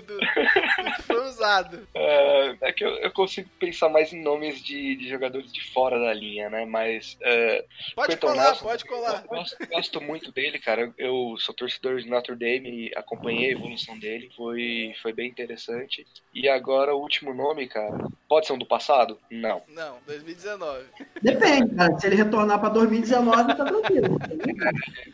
[0.00, 1.86] do, do- do- que foi usado.
[1.94, 5.98] é, é que eu, eu consigo pensar mais em nomes de, de jogadores de fora
[5.98, 6.64] da linha, né?
[6.64, 9.22] Mas é, Pode colar, Nelson, pode colar.
[9.22, 10.92] Eu gosto, gosto muito dele, cara.
[10.98, 14.30] Eu sou torcedor de Notre Dame e acompanhei a evolução dele.
[14.36, 16.06] Foi, foi bem interessante.
[16.34, 18.06] E agora o último nome, cara.
[18.28, 19.18] Pode ser um do passado?
[19.30, 19.62] Não.
[19.68, 20.84] Não, 2019.
[21.22, 21.98] Depende, cara.
[21.98, 24.16] Se ele retornar pra 2019, tá tranquilo.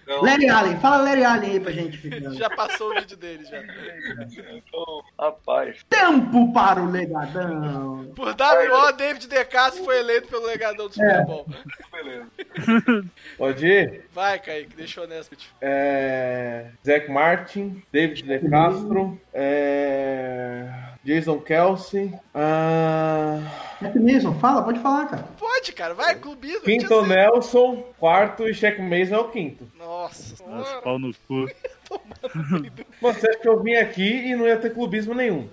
[0.03, 1.99] Então, Larry Allen, fala Larry Allen aí pra gente.
[2.37, 3.63] Já passou o vídeo dele já.
[4.73, 5.85] Então, rapaz.
[5.89, 6.53] Tempo!
[6.53, 8.11] Para o legadão.
[8.17, 11.47] Por WO, David De Castro foi eleito pelo legadão do Super Bowl.
[11.93, 12.27] Beleza.
[13.37, 14.07] Pode ir?
[14.13, 15.37] Vai, Kaique, deixa eu honesto.
[15.61, 16.71] É...
[16.85, 20.69] Zach Martin, David De Castro, é...
[21.05, 23.41] Jason Kelsey, ah...
[23.83, 25.25] Jack Mason, fala, pode falar, cara.
[25.39, 26.63] Pode, cara, vai, clubismo.
[26.63, 29.69] Quinton tinha Nelson, quarto e Shaq Mason é o quinto.
[29.77, 31.49] Nossa, Nossa, senhora, pau no cu.
[32.35, 35.49] Mano, você acha que eu vim aqui e não ia ter clubismo nenhum?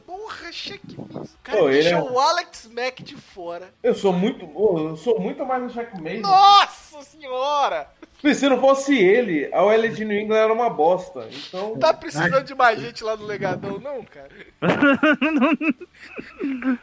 [0.96, 1.22] porra.
[1.22, 3.70] O cara Pô, ele deixou é- o Alex Mack de fora.
[3.84, 4.46] Eu sou muito.
[4.46, 6.22] Eu sou muito mais Shaq Mason.
[6.22, 7.88] Nossa senhora!
[8.34, 11.30] Se não fosse ele, a OL de New England era uma bosta.
[11.32, 11.78] Então.
[11.78, 14.30] Tá precisando de mais gente lá no Legadão, não, cara?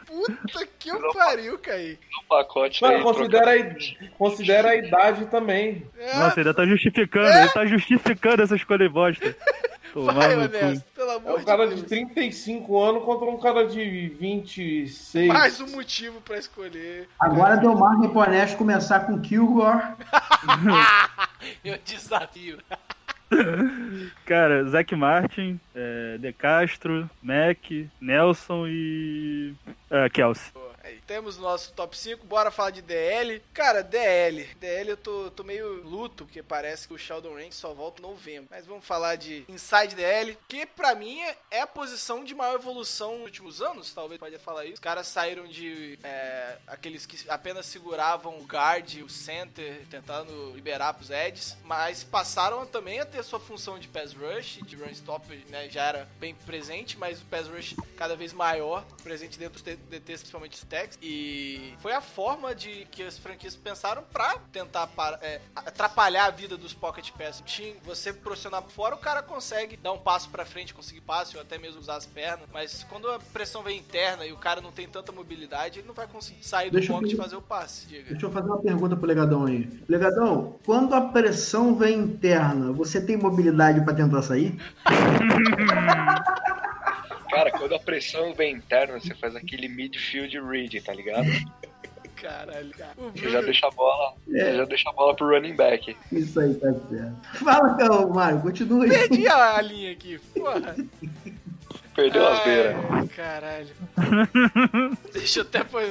[0.07, 1.99] Puta que eu pariu, Kaique.
[2.23, 3.03] Um pacote aí.
[3.03, 3.65] considera a,
[4.17, 5.85] considera a idade também.
[5.99, 9.35] É, Nossa, ainda tá justificando, ele tá justificando essa escolha bosta.
[9.93, 10.35] Vai.
[10.35, 11.87] Honesto, pelo É amor um cara de de Deus.
[11.87, 15.27] 35 anos contra um cara de 26.
[15.27, 17.07] Mais um motivo pra escolher.
[17.19, 19.81] Agora deu margem pro Ernesto começar com Kilgore.
[21.63, 22.57] Eu desafio.
[24.25, 27.57] Cara, Zac Martin, é, De Castro, Mac,
[27.99, 29.53] Nelson e.
[29.89, 30.53] É, Kelsey.
[30.83, 33.41] Aí, temos nosso top 5, bora falar de DL.
[33.53, 34.43] Cara, DL.
[34.59, 38.05] DL eu tô, tô meio luto, porque parece que o Sheldon Rank só volta em
[38.05, 38.49] novembro.
[38.51, 43.19] Mas vamos falar de Inside DL, que pra mim é a posição de maior evolução
[43.19, 44.75] nos últimos anos, talvez pode falar isso.
[44.75, 50.93] Os caras saíram de é, aqueles que apenas seguravam o guard o center, tentando liberar
[50.93, 55.27] pros edges, mas passaram também a ter sua função de pass rush, de run stop,
[55.49, 59.61] né, já era bem presente, mas o pass rush cada vez maior, presente dentro dos
[59.61, 64.87] DTs, principalmente os techs, e foi a forma de que as franquias pensaram pra tentar
[64.87, 67.41] para- é, atrapalhar a vida dos pocket pass.
[67.45, 71.35] Tinha- Você pressionar por fora, o cara consegue dar um passo pra frente, conseguir passe,
[71.35, 74.59] ou até mesmo usar as pernas, mas quando a pressão vem interna e o cara
[74.61, 77.41] não tem tanta mobilidade, ele não vai conseguir sair do Deixa pocket e fazer o
[77.41, 78.09] passe, diga.
[78.11, 79.69] Deixa eu fazer uma pergunta pro Legadão aí.
[79.87, 84.57] Legadão, quando a pressão vem interna, você tem mobilidade pra tentar sair?
[87.37, 91.27] Cara, quando a pressão vem interna, você faz aquele midfield read, tá ligado?
[92.15, 92.93] Caralho, cara.
[93.15, 94.55] Você já deixa a bola, É.
[94.57, 95.95] já deixa a bola pro running back.
[96.11, 97.15] Isso aí tá certo.
[97.45, 98.89] Fala, meu, Mário, continue.
[98.89, 100.75] Perdi a linha aqui, porra.
[101.95, 102.75] Perdeu as Ai, beiras.
[103.15, 103.67] Caralho.
[105.13, 105.83] Deixa eu até pôr.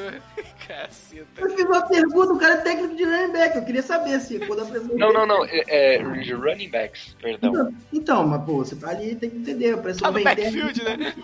[0.67, 1.41] Caceta.
[1.41, 3.57] Eu fiz uma pergunta, o cara é técnico de running back.
[3.57, 5.45] Eu queria saber se quando a pressão Não, não, não.
[5.45, 7.51] É, é de running backs, perdão.
[7.51, 9.77] Então, então, mas pô, você tá ali, tem que entender.
[9.79, 11.15] Pressão Tá no backfield, né?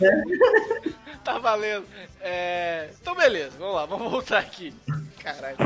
[1.24, 1.84] tá valendo.
[2.20, 2.90] É...
[3.00, 4.72] Então, beleza, vamos lá, vamos voltar aqui.
[5.22, 5.56] Caralho.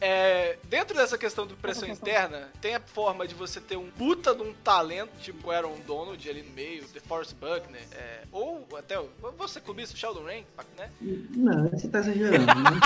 [0.00, 4.34] É, dentro dessa questão do pressão interna, tem a forma de você ter um puta
[4.34, 8.96] de um talento, tipo Aaron Donald ali no meio, The Force Buckner, é, ou até,
[9.36, 10.44] você clubista, Sheldon Rank,
[10.76, 10.88] né?
[11.00, 12.46] Não, você tá exagerando.
[12.46, 12.80] Né?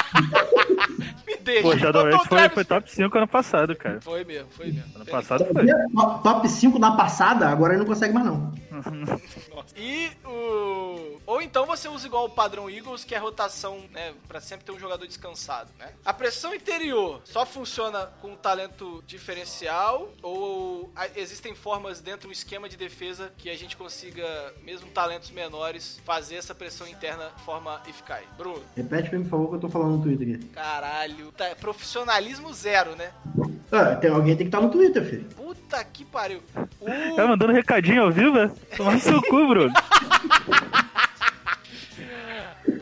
[1.27, 1.63] Me deixa.
[1.63, 4.01] Pô, Ranch o foi, foi top 5 ano passado, cara.
[4.01, 4.93] Foi mesmo, foi mesmo.
[4.97, 5.67] Ano passado foi.
[5.67, 8.53] Top- Top 5 na passada, agora ele não consegue mais não.
[9.63, 9.75] Nossa.
[9.79, 11.21] E o.
[11.27, 14.15] Ou então você usa igual o padrão Eagles, que é rotação, né?
[14.29, 15.93] Pra sempre ter um jogador descansado, né?
[16.05, 22.69] A pressão interior só funciona com um talento diferencial ou existem formas dentro do esquema
[22.69, 27.81] de defesa que a gente consiga, mesmo talentos menores, fazer essa pressão interna de forma
[27.87, 28.25] eficaz?
[28.37, 30.47] Bruno, Repete pra mim, por favor, que eu tô falando no Twitter aqui.
[30.49, 31.33] caralho.
[31.33, 33.13] Tá, profissionalismo zero, né?
[33.73, 35.25] Ah, tem, alguém tem que estar no Twitter, filho.
[35.35, 36.43] Puta que pariu.
[36.79, 37.17] O...
[37.17, 38.51] Tá mandando recadinho ao vivo, é?
[38.77, 39.73] Tomar no seu cu, Bruno.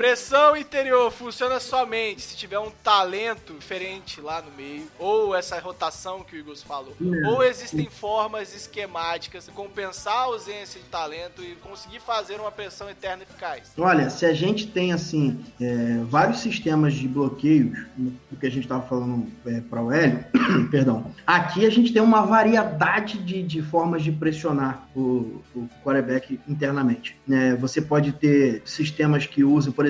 [0.01, 6.25] Pressão interior funciona somente se tiver um talento diferente lá no meio, ou essa rotação
[6.25, 6.97] que o Eagles falou.
[7.27, 12.89] Ou existem formas esquemáticas de compensar a ausência de talento e conseguir fazer uma pressão
[12.89, 13.73] interna eficaz.
[13.77, 18.63] Olha, se a gente tem, assim, é, vários sistemas de bloqueios, do que a gente
[18.63, 20.25] estava falando é, para o Hélio,
[20.73, 26.41] perdão, aqui a gente tem uma variedade de, de formas de pressionar o, o quarterback
[26.49, 27.19] internamente.
[27.29, 27.55] né?
[27.55, 29.90] você pode ter sistemas que usam, por exemplo,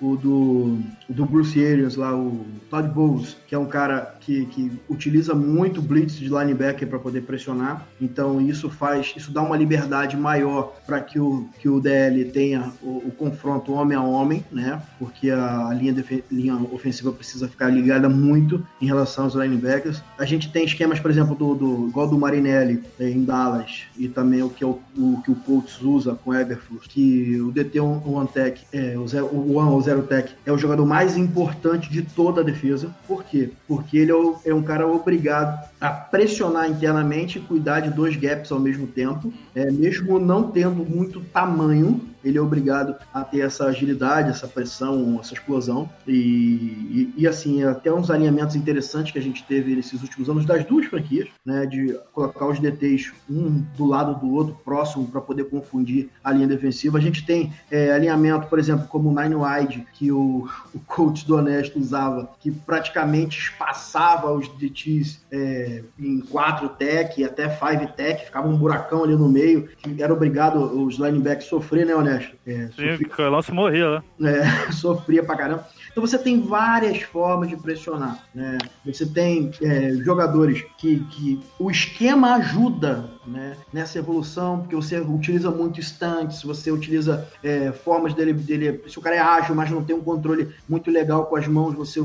[0.00, 0.78] o do,
[1.08, 5.34] o do Bruce Arians lá, o Todd Bowles, que é um cara que, que utiliza
[5.34, 7.86] muito blitz de linebacker para poder pressionar.
[8.00, 12.72] Então isso faz, isso dá uma liberdade maior para que o, que o DL tenha
[12.82, 14.80] o, o confronto homem a homem, né?
[14.98, 15.94] Porque a, linha,
[16.30, 20.02] linha ofensiva precisa ficar ligada muito em relação aos linebackers.
[20.18, 24.08] A gente tem esquemas, por exemplo, do, do igual do Marinelli eh, em Dallas e
[24.08, 27.50] também o que, é o, o que o Colts usa com o Eberflus, que o
[27.50, 31.16] DT One Tech, é, o, zero, o One ou Zero Tech é o jogador mais
[31.16, 32.90] importante de toda a defesa.
[33.08, 33.50] Por quê?
[33.66, 38.14] Porque ele é, o- é um cara obrigado a pressionar internamente e cuidar de dois
[38.14, 43.40] gaps ao mesmo tempo, é, mesmo não tendo muito tamanho, ele é obrigado a ter
[43.40, 45.90] essa agilidade, essa pressão, essa explosão.
[46.06, 50.46] E, e, e, assim, até uns alinhamentos interessantes que a gente teve nesses últimos anos
[50.46, 51.66] das duas franquias, né?
[51.66, 56.46] De colocar os DTs um do lado do outro, próximo, para poder confundir a linha
[56.46, 56.98] defensiva.
[56.98, 61.26] A gente tem é, alinhamento, por exemplo, como o Nine Wide, que o, o coach
[61.26, 68.24] do Honesto usava, que praticamente espaçava os DTs é, em 4 tech, até 5 tech,
[68.24, 72.36] ficava um buracão ali no meio, que era obrigado os linebacks sofrer, né, Honesto?
[72.46, 74.04] É, Sim, porque o Alonso morria lá.
[74.22, 75.66] é, sofria pra caramba.
[75.92, 78.24] Então você tem várias formas de pressionar.
[78.34, 78.58] Né?
[78.84, 85.50] Você tem é, jogadores que, que o esquema ajuda né, nessa evolução, porque você utiliza
[85.50, 88.82] muito stunts, você utiliza é, formas dele, dele.
[88.88, 91.74] Se o cara é ágil, mas não tem um controle muito legal com as mãos,
[91.74, 92.02] você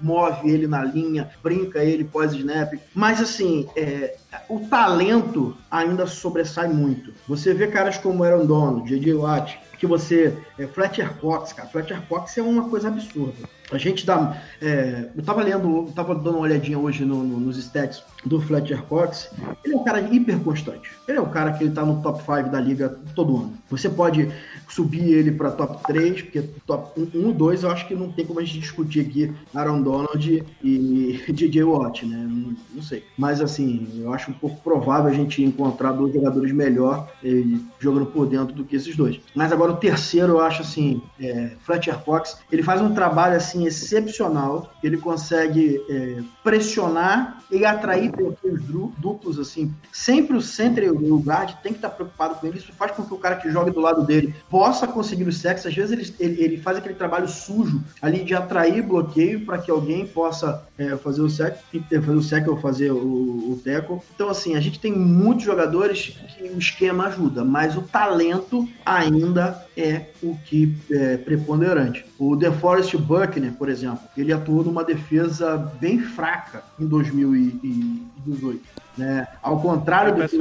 [0.00, 2.74] move ele na linha, brinca ele pós-snap.
[2.94, 4.16] Mas assim, é,
[4.48, 7.12] o talento ainda sobressai muito.
[7.26, 9.14] Você vê caras como Aaron Donald, J.J.
[9.14, 10.36] Watt, que você.
[10.58, 11.66] É, Fletcher Cox, cara.
[11.68, 13.48] Fletcher Cox é uma coisa absurda.
[13.72, 14.36] A gente dá.
[14.60, 18.40] É, eu tava lendo, eu tava dando uma olhadinha hoje no, no, nos stats do
[18.40, 19.30] Fletcher Cox.
[19.64, 20.90] Ele é um cara hiper constante.
[21.06, 23.52] Ele é um cara que ele tá no top 5 da liga todo ano.
[23.70, 24.30] Você pode
[24.68, 28.24] subir ele para top 3, porque top 1 e 2 eu acho que não tem
[28.24, 32.16] como a gente discutir aqui Aaron Donald e DJ Watt, né?
[32.16, 33.04] Não, não sei.
[33.18, 37.44] Mas assim, eu acho um pouco provável a gente encontrar dois jogadores melhor eh,
[37.78, 39.20] jogando por dentro do que esses dois.
[39.34, 43.66] Mas agora o terceiro eu acho assim, é, Fletcher Cox, ele faz um trabalho assim
[43.66, 49.72] excepcional, ele consegue é, pressionar e atrair bloqueios dru- duplos assim.
[49.92, 52.58] Sempre o center e o guard tem que estar preocupado com ele.
[52.58, 55.68] Isso faz com que o cara que joga do lado dele possa conseguir o sexo.
[55.68, 59.70] Às vezes ele, ele, ele faz aquele trabalho sujo ali de atrair bloqueio para que
[59.70, 61.56] alguém possa é, fazer o sec,
[61.88, 63.98] fazer o sec ou fazer o, o tackle.
[64.14, 69.66] Então assim, a gente tem muitos jogadores que o esquema ajuda, mas o talento ainda
[69.76, 72.04] é o que é preponderante.
[72.18, 78.60] O DeForest Buckner, por exemplo, ele atuou numa defesa bem fraca em 2018.
[79.00, 79.26] Né?
[79.42, 80.36] Ao contrário do que,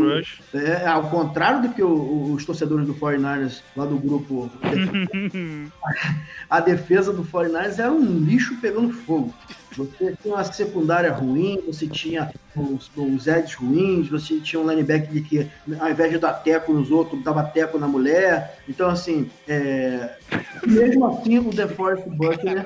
[0.53, 4.51] é, ao contrário do que o- os torcedores do 49ers lá do grupo
[6.49, 9.33] a defesa do 49ers era um lixo pegando fogo.
[9.77, 15.23] Você tinha uma secundária ruim, você tinha os, os edges ruins, você tinha um linebacker
[15.23, 15.47] que,
[15.79, 18.57] ao invés de dar teco nos outros, dava teco na mulher.
[18.67, 20.17] Então, assim, é,
[20.65, 22.65] mesmo assim, o DeForest Buckner.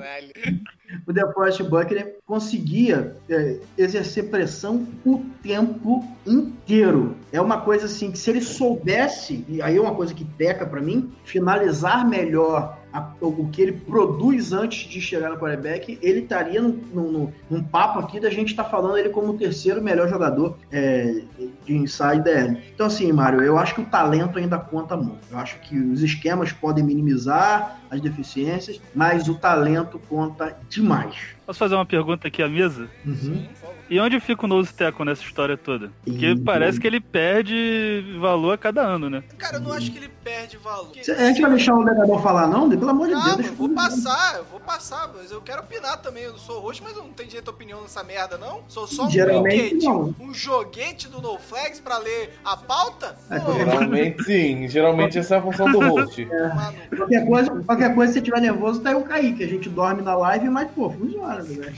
[1.08, 7.16] O DeForest Buckner conseguia é, exercer pressão o tempo inteiro.
[7.32, 10.66] É uma coisa assim que se ele soubesse, e aí é uma coisa que peca
[10.66, 16.20] pra mim, finalizar melhor a- o que ele produz antes de chegar no quarterback, ele
[16.20, 20.08] estaria num, num- num papo aqui da gente estar falando ele como o terceiro melhor
[20.08, 21.22] jogador é,
[21.66, 22.60] de inside DL.
[22.74, 25.22] Então assim, Mário, eu acho que o talento ainda conta muito.
[25.32, 31.16] Eu acho que os esquemas podem minimizar as deficiências, mas o talento conta demais.
[31.46, 32.88] Posso fazer uma pergunta aqui à mesa?
[33.06, 33.46] Uhum.
[33.89, 35.91] E onde fica o nose tackle nessa história toda?
[36.06, 39.22] Porque Ih, parece que ele perde valor a cada ano, né?
[39.38, 40.91] Cara, eu não acho que ele perde valor.
[41.02, 42.70] Cê- A gente vai deixar o Legador falar, não?
[42.70, 45.62] Pelo amor de Deus, Calma, deixa eu vou passar, eu vou passar, mas eu quero
[45.62, 46.24] opinar também.
[46.24, 48.62] Eu não sou host, mas eu não tenho direito a opinião nessa merda, não.
[48.70, 49.86] Sou só um Geralmente joguete.
[49.86, 50.16] não.
[50.22, 53.18] Um joguete do No Flags pra ler a pauta?
[53.30, 56.26] É, Geralmente sim, geralmente essa é a função do host.
[56.26, 59.44] mano, Qualquer coisa, qualquer coisa, se você tiver nervoso, tá aí o Kaique.
[59.44, 61.74] A gente dorme na live, mas, pô, funciona, né?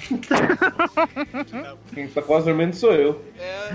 [1.93, 3.23] Quem tá quase dormindo sou eu.
[3.37, 3.69] É,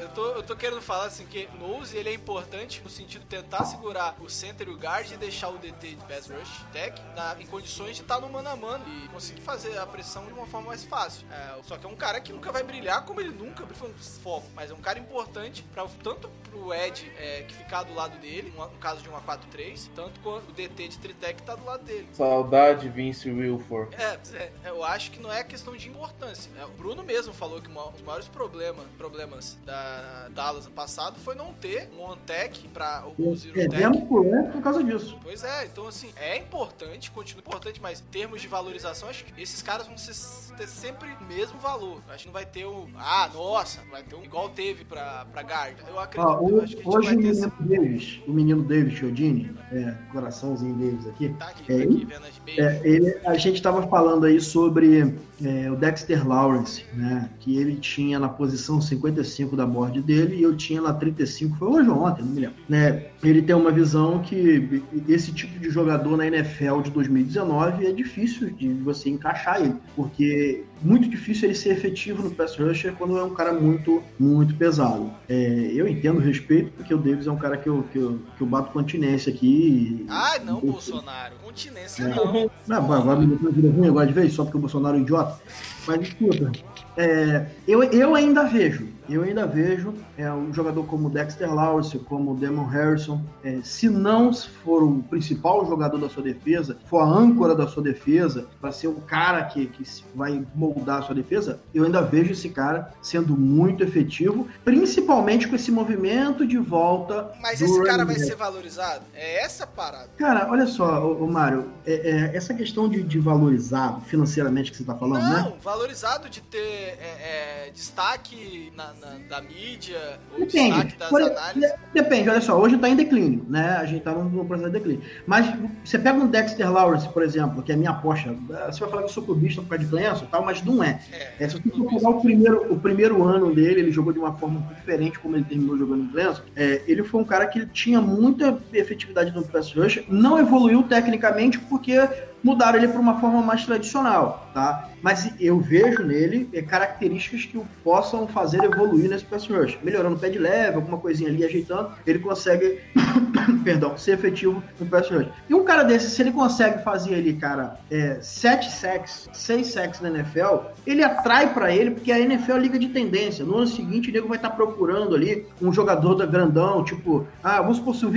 [0.00, 3.26] eu tô, eu tô querendo falar assim que nose ele é importante no sentido de
[3.26, 7.00] tentar segurar o center e o guard e deixar o DT de pass rush tech
[7.16, 10.32] na- em condições de estar no mano a mano e conseguir fazer a pressão de
[10.32, 11.26] uma forma mais fácil.
[11.30, 13.94] É, só que é um cara que nunca vai brilhar como ele nunca brilhou no
[13.98, 18.16] foco, mas é um cara importante para tanto pro Ed é, que ficar do lado
[18.18, 21.84] dele, no caso de uma 4-3, tanto quanto o DT de tritec tá do lado
[21.84, 22.06] dele.
[22.12, 23.94] Saudade, Vince Wilford.
[23.96, 26.50] É, é, eu acho que não é questão de importância.
[26.52, 26.64] né?
[26.64, 31.34] O Bruno mesmo falou que uma- os maiores problemas, problemas da Dallas no passado foi
[31.34, 35.18] não ter um on-tech pra o zero Perdemos por, é, por causa disso.
[35.22, 39.40] Pois é, então assim, é importante, continua importante, mas em termos de valorização, acho que
[39.40, 42.00] esses caras vão ser- ter sempre o mesmo valor.
[42.08, 42.88] Acho que não vai ter um.
[42.96, 45.76] Ah, nossa, vai ter um igual teve pra, pra guard.
[45.88, 47.16] Eu acredito, eu o- acho que a gente hoje o ter.
[47.22, 52.08] menino Davis, o menino Davis Chiodini, é, coraçãozinho Davis aqui, Tá É, aqui.
[52.56, 57.28] É, ele, a gente estava falando aí sobre é, o Dexter Lawrence, né?
[57.40, 61.68] Que ele tinha na posição 55 da board dele e eu tinha na 35, foi
[61.68, 62.56] hoje ou ontem, não me lembro.
[62.68, 63.06] Né?
[63.22, 68.50] Ele tem uma visão que esse tipo de jogador na NFL de 2019 é difícil
[68.50, 73.22] de você encaixar ele, porque muito difícil ele ser efetivo no pass rusher quando é
[73.22, 75.10] um cara muito, muito pesado.
[75.28, 78.18] É, eu entendo o respeito, porque o Davis é um cara que eu, que eu,
[78.36, 79.46] que eu bato continência aqui.
[79.48, 81.34] e- Ah, não, eu- Bolsonaro.
[81.44, 82.14] Continência É.
[82.14, 82.50] não.
[82.66, 85.02] Não, agora agora me de ruim agora de vez, só porque o Bolsonaro é um
[85.02, 85.38] idiota.
[85.86, 86.52] Mas escuta,
[86.96, 92.34] é, eu, eu ainda vejo, eu ainda vejo é, um jogador como Dexter Lawrence, como
[92.36, 97.54] Demon Harrison, é, se não for o principal jogador da sua defesa, for a âncora
[97.54, 99.84] da sua defesa, para ser o cara que, que
[100.14, 105.56] vai moldar a sua defesa, eu ainda vejo esse cara sendo muito efetivo, principalmente com
[105.56, 107.32] esse movimento de volta.
[107.40, 109.04] Mas esse cara vai ser valorizado?
[109.14, 110.08] É essa a parada.
[110.16, 114.76] Cara, olha só, ô, ô Mário, é- é, essa questão de, de valorizado financeiramente que
[114.76, 115.42] você tá falando, né?
[115.42, 120.70] Não, valorizado de ter é, é, destaque na, na- da mídia, ou Depende.
[120.84, 121.72] destaque das Por- análises.
[121.94, 123.76] Depende, olha só, hoje tá em declínio, né?
[123.80, 125.02] A gente tá num, num processo de declínio.
[125.26, 125.46] Mas
[125.84, 128.34] você pega um Dexter Lawrence, por exemplo, que é minha aposta,
[128.70, 130.82] você vai falar que eu sou clubista por causa de Clemson e tal, mas não
[130.82, 131.00] é.
[131.12, 134.18] É, É, se você for pegar o primeiro, o primeiro ano dele, ele jogou de
[134.18, 136.42] uma forma diferente como ele terminou jogando em Clemson.
[136.56, 141.58] É, ele foi um cara que tinha muita efetividade no pass rush, não evoluiu tecnicamente
[141.58, 141.96] porque
[142.42, 144.90] mudaram ele para uma forma mais tradicional, tá?
[145.02, 149.78] Mas eu vejo nele é, características que o possam fazer evoluir nesse pass rush.
[149.82, 152.80] Melhorando o pé de leve, alguma coisinha ali, ajeitando, ele consegue,
[153.64, 155.28] perdão, ser efetivo no pass rush.
[155.48, 160.00] E um cara desse, se ele consegue fazer ali, cara, é, 7 sacks, 6 sacks
[160.00, 163.44] na NFL, ele atrai pra ele, porque a NFL é liga de tendência.
[163.44, 167.60] No ano seguinte, o nego vai estar procurando ali um jogador da grandão, tipo, ah,
[167.60, 168.10] vamos supor se o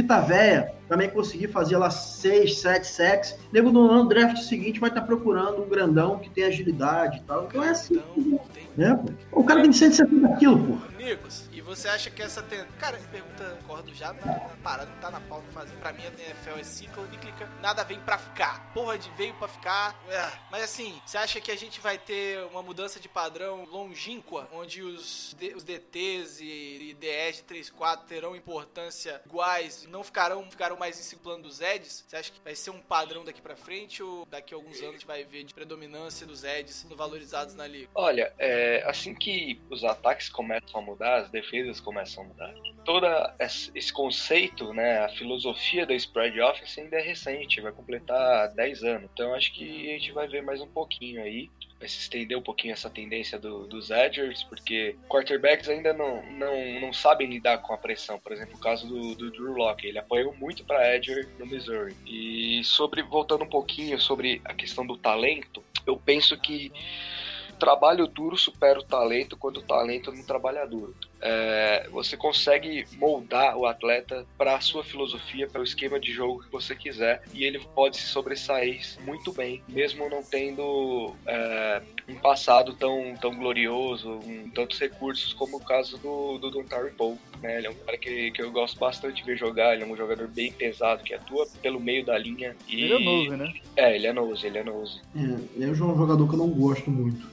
[0.88, 5.70] também conseguir fazer lá 6, 7 sacks, nego no draft seguinte vai estar procurando um
[5.70, 6.71] grandão que tem agilidade
[7.18, 7.46] e tal.
[7.46, 8.40] Então é assim, Então,
[8.78, 8.96] né,
[9.32, 9.42] pô?
[9.42, 10.78] O cara tem 170 quilos, pô.
[11.51, 12.66] E você acha que essa ten...
[12.80, 15.76] Cara, pergunta, concordo já na, na parada, não tá na pauta fazer.
[15.78, 18.72] Pra mim, a NFL é cíclica, nada vem pra ficar.
[18.74, 19.96] Porra de veio pra ficar.
[20.10, 20.32] é.
[20.50, 24.82] Mas assim, você acha que a gente vai ter uma mudança de padrão longínqua, onde
[24.82, 30.78] os, D- os DTs e, e DS de 3-4 terão importância iguais, não ficarão, ficarão
[30.78, 32.04] mais em plano dos Eds?
[32.08, 34.90] Você acha que vai ser um padrão daqui pra frente ou daqui a alguns anos
[34.90, 37.90] a gente vai ver de predominância dos Eds sendo valorizados na liga?
[37.96, 42.54] Olha, é, assim que os ataques começam a mudar, as defesas começam a mudar.
[42.84, 43.06] Todo
[43.76, 49.10] esse conceito, né, a filosofia da spread offense ainda é recente, vai completar 10 anos.
[49.14, 51.50] Então acho que a gente vai ver mais um pouquinho aí.
[51.80, 56.80] Vai se estender um pouquinho essa tendência do- dos edgers, porque quarterbacks ainda não, não,
[56.80, 58.20] não sabem lidar com a pressão.
[58.20, 61.96] Por exemplo, o caso do, do Drew Locke, ele apoiou muito para edger no Missouri.
[62.06, 66.72] E sobre voltando um pouquinho sobre a questão do talento, eu penso que
[67.60, 70.96] trabalho duro supera o talento quando o talento não trabalha duro.
[71.22, 76.44] É, você consegue moldar o atleta para a sua filosofia, para o esquema de jogo
[76.44, 82.16] que você quiser, e ele pode se sobressair muito bem, mesmo não tendo é, um
[82.16, 87.18] passado tão, tão glorioso, um, tantos recursos como o caso do, do Dontari Paul.
[87.42, 87.58] Né?
[87.58, 89.96] Ele é um cara que, que eu gosto bastante de ver jogar, ele é um
[89.96, 92.56] jogador bem pesado, que atua pelo meio da linha.
[92.68, 92.84] E...
[92.84, 93.54] Ele é novo, né?
[93.76, 95.02] É, ele é nose, ele é nose.
[95.16, 97.28] É, é um jogador que eu não gosto muito.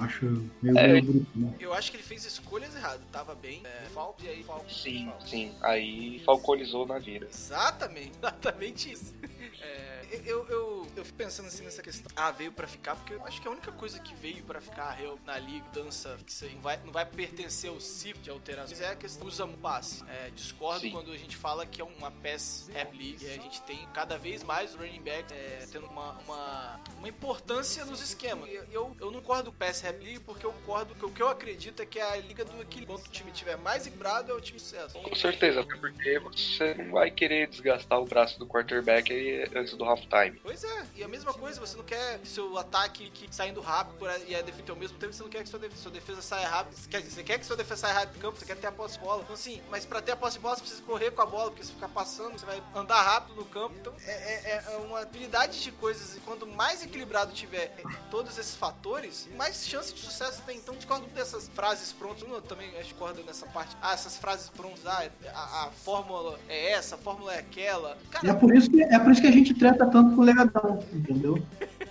[0.00, 0.88] Eu acho meio, É.
[0.92, 1.26] meio bruto.
[1.38, 1.54] né?
[1.60, 3.02] Eu acho que ele fez escolhas erradas.
[3.12, 4.70] Tava bem, é, Falco, e aí Falco.
[4.72, 5.28] Sim, Falco.
[5.28, 5.54] sim.
[5.62, 7.26] Aí falconizou na vida.
[7.30, 9.14] Exatamente, exatamente isso.
[9.62, 10.69] É, eu, eu,
[11.00, 12.10] eu fico pensando assim nessa questão.
[12.14, 14.90] Ah, veio pra ficar, porque eu acho que a única coisa que veio pra ficar
[14.92, 18.30] real na liga, dança, que isso aí não vai, não vai pertencer ao ciclo de
[18.30, 20.04] alterações, é a questão usa um passe.
[20.08, 20.90] É, discordo Sim.
[20.90, 23.24] quando a gente fala que é uma pass rap league.
[23.24, 27.84] E a gente tem cada vez mais running back é, tendo uma, uma, uma importância
[27.84, 28.48] nos esquemas.
[28.48, 31.22] E Eu, eu não concordo com pass rap league porque eu concordo que o que
[31.22, 32.96] eu acredito é que é a liga do equilíbrio.
[32.96, 34.98] Quanto o time tiver mais equilibrado, é o time sucesso.
[34.98, 39.84] Com certeza, porque você não vai querer desgastar o braço do quarterback aí antes do
[39.84, 40.40] halftime.
[40.42, 43.96] Pois é, e a mesma coisa, você não quer que seu ataque que saindo rápido
[43.98, 46.22] por e a defesa ao mesmo tempo, você não quer que sua defesa, sua defesa
[46.22, 46.76] saia rápido.
[46.88, 48.98] Quer, você quer que sua defesa saia rápido do campo, você quer ter a posse
[48.98, 49.22] de bola.
[49.22, 51.50] Então, assim, mas pra ter a posse de bola, você precisa correr com a bola,
[51.50, 53.74] porque se ficar passando, você vai andar rápido no campo.
[53.80, 58.36] Então, é, é- é uma habilidade de coisas, e quanto mais equilibrado tiver é, todos
[58.38, 60.56] esses fatores, mais chance de sucesso tem.
[60.58, 62.28] Então, discordo dessas frases prontas.
[62.28, 63.76] Eu também discordo nessa parte.
[63.82, 67.96] Ah, essas frases prontas, ah, a, a fórmula é essa, a fórmula é aquela.
[68.10, 70.24] Cara, é por, isso que, é por isso que a gente trata tanto com o
[70.24, 71.42] legadão, entendeu?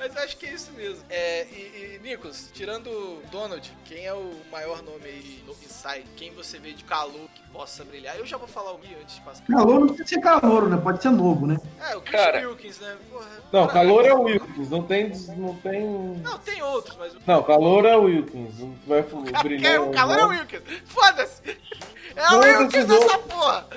[0.02, 1.04] Mas acho que é isso mesmo.
[1.12, 6.08] É, e, e Nicolas, tirando o Donald, quem é o maior nome aí no Inside?
[6.16, 8.18] Quem você vê de calor que possa brilhar?
[8.18, 9.46] Eu já vou falar o meu antes de passar.
[9.46, 10.78] Calor não precisa ser calor, né?
[10.78, 11.56] Pode ser novo, né?
[11.88, 12.50] É, o Chris Cara.
[12.50, 12.98] Wilkins, né?
[13.12, 13.28] Porra.
[13.52, 15.10] Não, calor é o Wilkins, não tem.
[15.38, 15.88] Não, tem...
[16.24, 17.20] Não, tem outros, mas o.
[17.28, 18.58] não calor é o Wilkins.
[18.58, 19.06] Não vai
[19.44, 19.84] brilhar.
[19.84, 20.62] o calor é o Wilkins.
[20.86, 21.44] Foda-se!
[22.16, 23.68] É o Wilkins dessa porra!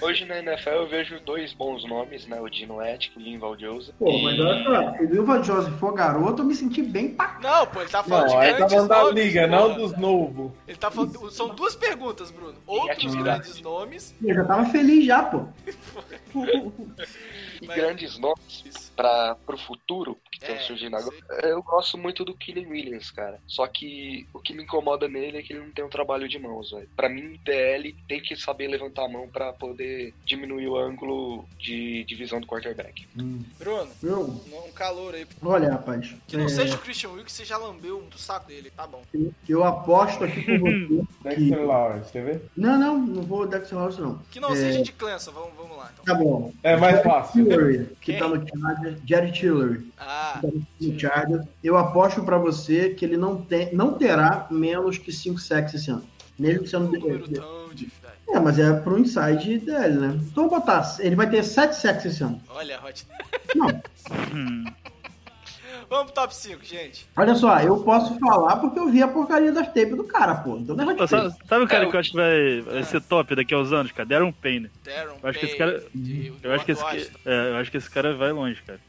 [0.00, 2.40] Hoje na NFL eu vejo dois bons nomes, né?
[2.40, 3.94] O Dino Etch e o Linval Joseph.
[3.98, 7.38] Pô, mas olha só, se o Vilva Joseph for garoto, eu me senti bem pra
[7.42, 9.24] Não, pô, ele tá falando Não, de tá grandes falando da nomes.
[9.24, 10.52] liga, não dos novos.
[10.68, 11.30] Ele tá falando.
[11.30, 12.54] São duas perguntas, Bruno.
[12.66, 13.24] Outros atividade.
[13.42, 14.14] grandes nomes.
[14.22, 15.44] Eu já tava feliz já, pô.
[17.60, 21.16] E Mas- grandes nomes para pro futuro que estão É, surgindo agora.
[21.40, 21.52] sei.
[21.52, 23.38] Eu gosto muito do Killian Williams, cara.
[23.46, 26.38] Só que o que me incomoda nele é que ele não tem um trabalho de
[26.38, 26.88] mãos, velho.
[26.96, 32.04] Pra mim, DL tem que saber levantar a mão pra poder diminuir o ângulo de
[32.04, 33.06] divisão do quarterback.
[33.58, 34.20] Bruno, Eu,
[34.66, 35.26] um calor aí.
[35.42, 36.14] olha, rapaz.
[36.26, 38.70] Que não é, seja o Christian Wilkes, você já lambeu um do saco dele.
[38.70, 39.02] Tá bom.
[39.48, 41.04] Eu aposto aqui com você.
[41.22, 42.42] Dexter Lawrence, quer ver?
[42.56, 44.18] Não, não, não vou Dexter Lawrence, não.
[44.30, 44.56] Que não É.
[44.56, 45.32] seja de Clemson.
[45.32, 46.04] Vamos, vamos lá, então.
[46.04, 46.52] Tá bom.
[46.62, 47.47] É mais fácil.
[47.48, 48.18] Tillery, que Quem?
[48.18, 51.46] tá no Chargers, Jerry Tillery, Ah, que tá no Chargers.
[51.62, 55.90] Eu aposto pra você que ele não, tem, não terá menos que 5 sacks esse
[55.90, 56.04] ano.
[56.38, 56.86] Mesmo sendo.
[56.86, 58.08] um difícil.
[58.28, 60.20] É, mas é pro inside dele, né?
[60.30, 60.96] Então vou botar.
[61.00, 62.40] Ele vai ter 7 sacks esse ano.
[62.50, 63.06] Olha, Hot.
[63.56, 63.68] Não.
[65.88, 67.06] Vamos pro top 5, gente.
[67.16, 70.58] Olha só, eu posso falar porque eu vi a porcaria das tapes do cara, pô.
[70.58, 72.82] Então não é Pô, sabe, sabe o cara É, que eu acho que vai, vai
[72.84, 74.08] ser top daqui a uns anos, cara?
[74.08, 74.70] Darren Payne.
[74.84, 76.84] Darren Eu acho que esse cara- de- Eu acho que esse,
[77.24, 78.80] é, eu acho que esse cara vai longe, cara.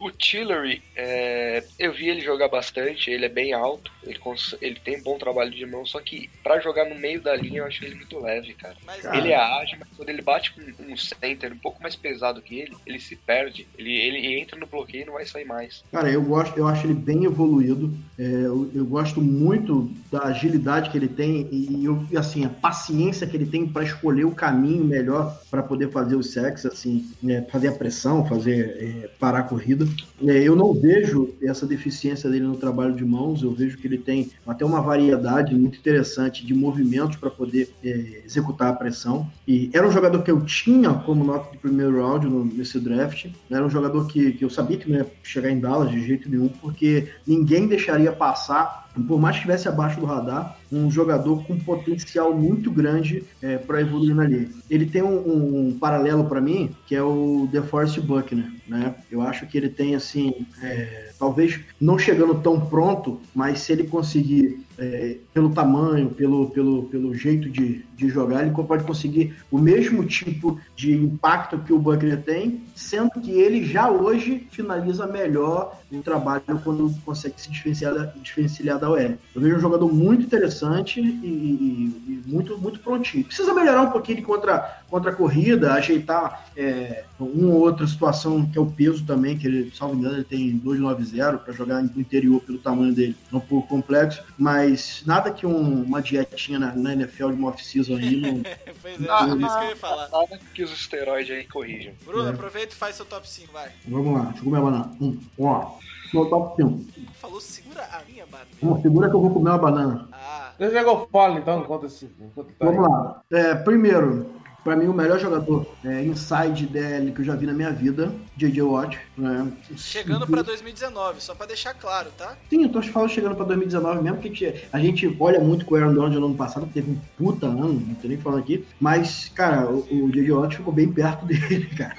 [0.00, 4.78] O Tillery, é, eu vi ele jogar bastante, ele é bem alto, ele, cons- ele
[4.80, 7.66] tem um bom trabalho de mão, só que pra jogar no meio da linha eu
[7.66, 8.76] acho ele muito leve, cara.
[8.86, 9.16] Mas Cara.
[9.18, 12.60] Ele é ágil, mas quando ele bate com um center um pouco mais pesado que
[12.60, 13.66] ele, ele se perde.
[13.76, 15.84] Ele, ele entra no bloqueio e não vai sair mais.
[15.92, 17.98] Cara, eu gosto, eu acho ele bem evoluído.
[18.18, 23.26] É, eu, eu gosto muito da agilidade que ele tem e, eu- assim a paciência
[23.26, 27.46] que ele tem para escolher o caminho melhor para poder fazer o sexo, assim, né,
[27.50, 29.86] fazer a pressão, fazer é, parar a corrida.
[30.26, 33.42] É, eu não vejo essa deficiência dele no trabalho de mãos.
[33.42, 38.22] Eu vejo que ele tem até uma variedade muito interessante de movimentos para poder é,
[38.24, 39.32] executar a pressão.
[39.46, 43.26] E era um jogador que eu tinha como nota de primeiro round no- nesse draft.
[43.50, 46.28] Era um jogador que, que eu sabia que não ia chegar em Dallas de jeito
[46.30, 51.58] nenhum, porque ninguém deixaria passar, por mais que estivesse abaixo do radar, um jogador com
[51.58, 53.24] potencial muito grande
[53.58, 54.50] para evoluir na liga.
[54.70, 58.94] Ele tem um, um- um paralelo para mim, que é o DeForest Buckner, né?
[59.10, 63.84] Eu acho que ele tem, assim, é, talvez não chegando tão pronto, mas se ele
[63.84, 69.56] conseguir é, pelo tamanho, pelo, pelo, pelo jeito de, de jogar, ele pode conseguir o
[69.56, 75.78] mesmo tipo de impacto que o Buckner tem, sendo que ele já hoje finaliza melhor
[75.92, 78.98] o trabalho quando consegue se desvencilhar, desvencilhar da OL.
[78.98, 83.24] Eu vejo um jogador muito interessante e, e- e muito, muito prontinho.
[83.24, 88.58] Precisa melhorar um pouquinho contra, contra a corrida, ajeitar é, uma ou outra situação que
[88.58, 92.40] é o peso também, que ele, salvo engano, ele tem 290 para jogar no interior
[92.42, 96.92] pelo tamanho dele, é um pouco complexo, mas nada que um- uma dietinha na, na
[96.94, 98.42] NFL de uma off-season aí não,
[98.82, 100.08] Pois é, Ah, é isso que eu ia falar.
[100.10, 101.92] Nada que os esteroides aí corrijam.
[102.04, 102.30] Bruno, É.
[102.32, 103.70] aproveita e faz seu top 5, vai.
[103.86, 104.90] Vamos lá, deixa eu comer a banana.
[105.00, 105.78] Hum, ó,
[106.12, 106.84] meu top 5.
[107.20, 108.48] Falou, segura a minha banana.
[108.62, 110.08] Hum, segura que eu vou comer uma banana.
[110.12, 112.74] Ah, Deixa eu eu falo então, enquanto, esse, enquanto tá aí.
[112.74, 113.22] Vamos lá.
[113.30, 114.30] É, primeiro,
[114.62, 118.12] pra mim, o melhor jogador é, inside DL que eu já vi na minha vida,
[118.36, 118.62] J.J.
[118.62, 118.98] Watt.
[119.16, 119.50] Né?
[119.76, 122.36] chegando pra 2019, só pra deixar claro, tá?
[122.48, 125.78] Sim, eu tô falando chegando pra 2019 mesmo, porque a gente olha muito com o
[125.78, 128.64] Aaron Donald no ano passado, que teve um puta ano, não tô nem falando aqui,
[128.80, 130.32] mas, cara, o, o J.J.
[130.32, 131.96] Watt ficou bem perto dele, cara.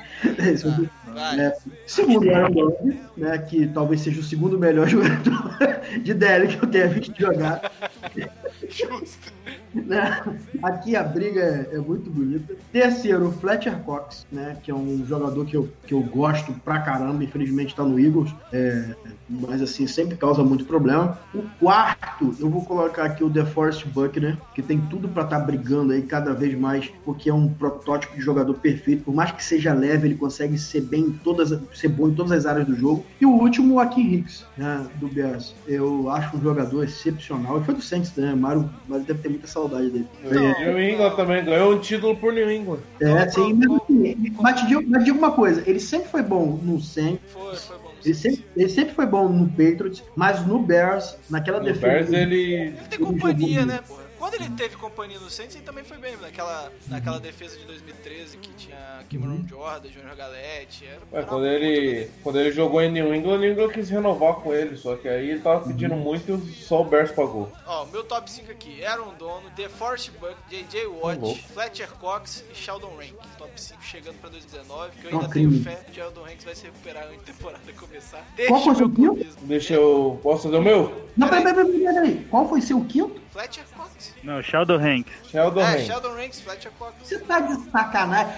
[0.51, 1.39] Isso aqui- Vai.
[1.39, 1.55] É,
[1.85, 5.57] segundo o Aaron Donald, né, que talvez seja o segundo melhor jogador
[6.01, 7.71] de DL que eu tenha visto jogar.
[8.67, 9.31] Justo.
[9.73, 10.39] Né?
[10.61, 12.55] Aqui a briga é, é muito bonita.
[12.71, 14.57] Terceiro, Fletcher Cox, né?
[14.63, 17.23] Que é um jogador que eu, que eu gosto pra caramba.
[17.23, 18.33] Infelizmente tá no Eagles.
[18.51, 18.95] é,
[19.41, 21.17] mas assim, sempre causa muito problema.
[21.33, 25.93] O quarto, eu vou colocar aqui o DeForest Buckner, que tem tudo pra estar brigando
[25.93, 29.03] aí cada vez mais, porque é um protótipo de jogador perfeito.
[29.03, 32.31] Por mais que seja leve, ele consegue ser bem em todas, ser bom em todas
[32.31, 33.05] as áreas do jogo.
[33.19, 35.55] E o último, o Akin Hicks, né, do Bears.
[35.67, 37.59] Eu acho um jogador excepcional.
[37.59, 38.33] E foi do Saints, né?
[38.35, 40.07] Mário, Mário deve ter muita saudade dele.
[40.23, 42.79] É, New England também ganhou um título por New England.
[42.99, 46.79] é, sim, mas, assim, mas, digo, mas digo uma coisa, ele sempre foi bom no
[46.81, 47.82] Saints, Foi, foi bom.
[48.05, 51.87] Ele sempre, ele sempre foi bom no Patriots, mas no Bears, naquela No defesa...
[51.87, 52.53] Bears ele.
[52.53, 54.02] Ele tem Ele companhia, né, porra?
[54.33, 58.37] Quando ele teve companhia no Saints, ele também foi bem, naquela, naquela defesa de 2013
[58.37, 60.87] que tinha Cameron Jordan, Junior Galete.
[60.87, 63.91] Era, É, era quando ele, quando ele jogou em New England, o New England quis
[63.91, 67.51] renovar com ele, só que aí ele tava pedindo muito e só o Bears pagou.
[67.67, 70.87] Ó, meu top 5 aqui: Aaron Dono, DeForest Buck, J.J.
[70.87, 71.39] Watt, louco.
[71.53, 73.13] Fletcher Cox e Sheldon Rank.
[73.37, 76.65] Top 5 chegando pra 2019, que eu ainda tenho fé que Sheldon Ranks vai se
[76.65, 78.25] recuperar antes da temporada começar.
[78.47, 79.27] Qual foi o seu quinto?
[79.43, 80.19] Deixa eu.
[80.23, 81.07] Posso fazer o meu?
[81.15, 82.27] Não, peraí, peraí, peraí, peraí.
[82.31, 83.21] Qual foi seu quinto?
[83.33, 84.13] Fletcher Cox.
[84.23, 85.11] Não, Sheldon Hanks.
[85.29, 85.85] Sheldon É, Hanks.
[85.87, 86.93] Sheldon Ranks, Fletcher Cox.
[87.03, 88.33] Você tá de sacanagem.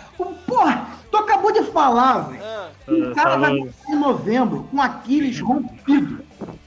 [0.47, 2.41] Porra, tu acabou de falar, velho.
[2.43, 3.65] Ah, O cara vai falou.
[3.65, 6.23] voltar em novembro com Aquiles rompido.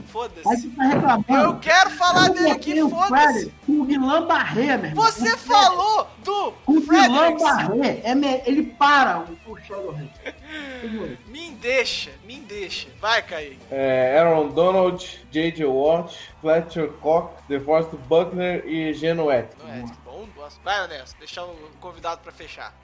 [0.08, 0.68] Foda-se.
[0.70, 1.42] tá.
[1.42, 3.52] Eu quero falar dele aqui, foda-se.
[3.68, 5.04] O Guilherme Barré, meu irmão.
[5.04, 7.38] Você O falou do O Guilherme.
[7.40, 9.58] Barré, é me- ele para o, o.
[11.28, 12.88] Me deixa, me deixa.
[13.00, 13.58] Vai, Kaique.
[13.70, 15.64] É, Aaron Donald, J.J.
[15.66, 19.90] Watt, Fletcher Cox, DeForest Buckner e Geno Atkins.
[20.18, 20.60] É, bom, gosto.
[20.62, 22.74] Vai, Ernesto, deixar o convidado pra fechar.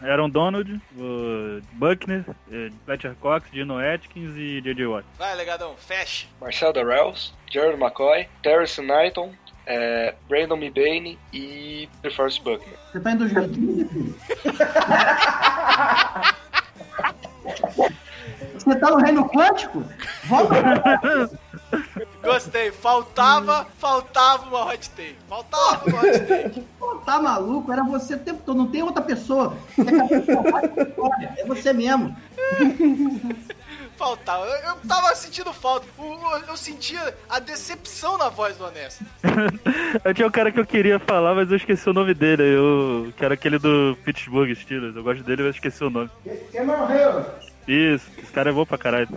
[0.00, 4.86] É, Aaron Donald, o Buckner, é, Fletcher Cox, Dino Atkins e J.J.
[4.86, 5.06] Watt.
[5.18, 6.26] Vai, legadão, fecha.
[6.40, 9.32] Marcel Darrells, Jared McCoy, Terrence Knighton,
[9.66, 12.76] é, Brandon Mebane e DeForest Buckner.
[12.92, 14.14] Você tá em 2015, filho?
[18.54, 19.84] Você tá no reino quântico?
[20.24, 20.54] Volta
[22.22, 22.70] Gostei.
[22.72, 25.16] Faltava, faltava uma hot take.
[25.28, 26.60] Faltava uma hot take.
[26.78, 27.72] Pô, tá maluco?
[27.72, 29.56] Era você o tempo todo, não tem outra pessoa.
[29.78, 32.16] É capaz de falar essa história, É você mesmo.
[33.96, 34.44] Faltava.
[34.46, 35.86] Eu, eu tava sentindo falta.
[35.98, 36.14] O-
[36.48, 39.04] eu sentia a decepção na voz do Honesto.
[40.04, 42.42] Eu tinha um cara que eu queria falar, mas eu esqueci o nome dele.
[42.42, 44.96] Eu, que era aquele do Pittsburgh Steelers.
[44.96, 46.10] Eu gosto dele, mas esqueci o nome.
[46.50, 47.24] Quem morreu?
[47.68, 49.08] Isso, esse cara é bom pra caralho.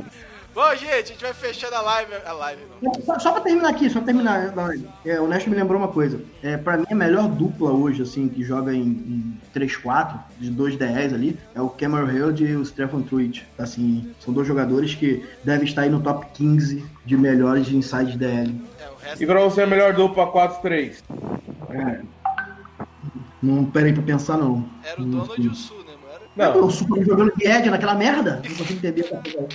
[0.58, 2.14] Bom, gente, a gente vai fechando a live.
[2.26, 2.91] A live, não.
[3.05, 4.51] Só, só pra terminar aqui, só pra terminar.
[5.05, 6.20] É, o Nesto me lembrou uma coisa.
[6.41, 10.76] É, pra mim, a melhor dupla hoje, assim, que joga em, em 3-4, de 2
[10.76, 13.47] DRs ali, é o Cameron Hill e o Stephen Truitt.
[13.60, 18.18] Assim, são dois jogadores que devem estar aí no top 15 de melhores de inside
[18.18, 18.60] DL.
[18.80, 19.24] É, o resto.
[19.24, 21.03] E pra você, a melhor dupla 4-3.
[21.70, 22.01] É.
[23.43, 24.68] Não peraí pra pensar, não.
[24.84, 25.86] Era o Donald e o Sul, né,
[26.38, 26.53] não.
[26.61, 28.41] Não, O Super jogando de Ed naquela merda?
[28.47, 29.47] Não consigo entender essa coisa.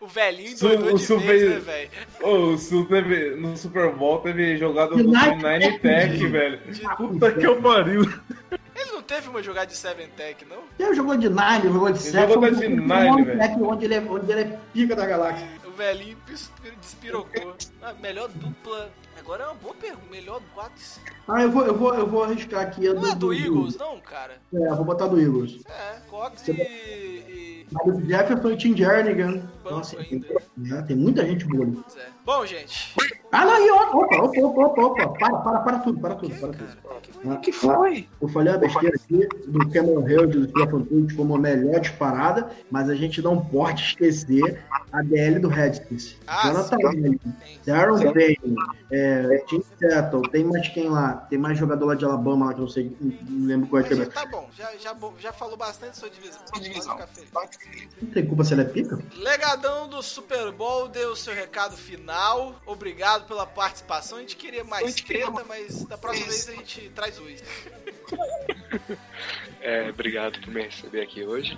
[0.00, 1.90] O velhinho Su- doidou o de Sul vez, né, velho?
[2.22, 6.60] o Sul teve, no Super Bowl teve jogada do Nine Tech, velho.
[6.96, 8.02] Puta que eu pariu.
[8.74, 10.58] Ele não teve uma jogada de Seven Tech, não?
[10.78, 12.28] Ele jogou de Nine, jogou de Seven.
[12.34, 13.68] jogou de Nine, velho.
[13.68, 15.46] Onde ele, é, onde ele é pica da galáxia.
[15.66, 16.16] O velhinho
[16.80, 17.54] despirocou.
[17.82, 18.90] Ah, melhor dupla.
[19.18, 20.06] Agora é uma boa pergunta.
[20.10, 21.06] Melhor 4 e 5.
[21.28, 22.88] Ah, eu vou, eu vou, eu vou arriscar aqui.
[22.88, 24.40] a Não é do Eagles, não, cara?
[24.52, 25.60] É, eu vou botar do Eagles.
[25.66, 26.52] É, Cox e.
[26.52, 27.61] e...
[27.84, 29.42] O Jefferson e Tim Jernigan.
[29.64, 30.26] Então, assim, ainda.
[30.56, 31.64] né, tem muita gente boa.
[31.64, 31.78] ali.
[31.96, 32.06] É.
[32.24, 32.94] Bom, gente.
[33.30, 35.08] Ah, não, e opa, opa, opa, opa, opa, opa.
[35.18, 37.32] Para, para, para tudo, para tudo, para tudo.
[37.32, 38.08] O que foi?
[38.20, 41.80] Eu falei uma besteira aqui do Cameron Hill e do Stephen Tuitt como a melhor
[41.80, 44.62] disparada, mas a gente não pode esquecer
[44.92, 46.16] a DL do Redskins.
[46.26, 46.86] Ah, Jonathan sim.
[46.86, 47.20] Allen,
[47.64, 48.56] Darren Payne,
[48.90, 51.14] é, Tim Settle, tem mais quem lá?
[51.30, 53.84] Tem mais jogador lá de Alabama lá que eu não sei, não lembro qual é
[53.84, 54.04] que é.
[54.04, 56.42] tá bom, já, já, já falou bastante sua divisão.
[56.52, 57.30] Pode ficar feliz.
[58.00, 58.98] Não tem culpa se ela é pica?
[59.14, 62.60] Legadão do Super Bowl deu o seu recado final.
[62.66, 64.18] Obrigado pela participação.
[64.18, 67.42] A gente queria mais treta, mas da próxima vez a gente traz dois.
[69.60, 71.56] É, obrigado por me receber aqui hoje.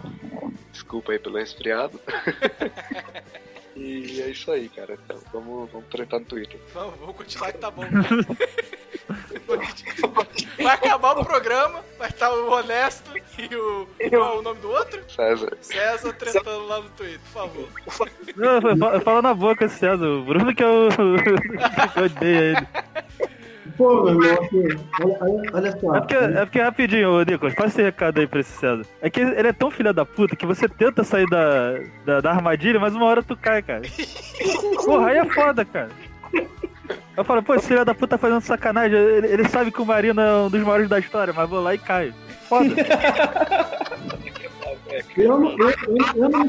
[0.71, 1.99] Desculpa aí pelo resfriado.
[3.77, 4.99] e é isso aí, cara.
[5.05, 6.61] Então, vamos, vamos tretar no Twitter.
[6.73, 7.83] Vamos, vamos continuar que tá bom.
[10.57, 13.87] Vai acabar o programa, vai estar o Honesto e o.
[14.09, 15.03] Qual é o nome do outro?
[15.11, 15.57] César.
[15.61, 17.69] César tretando lá no Twitter, por favor.
[18.37, 20.07] Não, falo na boca esse César.
[20.07, 22.69] O Bruno que eu, eu odeio ele.
[23.77, 24.69] Pô, meu irmão, assim,
[25.21, 25.97] olha, olha, só.
[25.97, 28.85] É porque, é porque rapidinho, ô Nicolas, passa esse recado aí pra esse César.
[29.03, 32.31] É que ele é tão filha da puta que você tenta sair da, da, da
[32.31, 33.83] armadilha, mas uma hora tu cai, cara.
[34.85, 35.89] Porra, aí é foda, cara.
[37.17, 38.99] Eu falo, pô, esse filho da puta tá fazendo sacanagem.
[38.99, 41.75] Ele, ele sabe que o Marino é um dos maiores da história, mas vou lá
[41.75, 42.15] e caio.
[42.49, 42.75] Foda.
[45.17, 46.47] Eu, não- eu, eu, eu não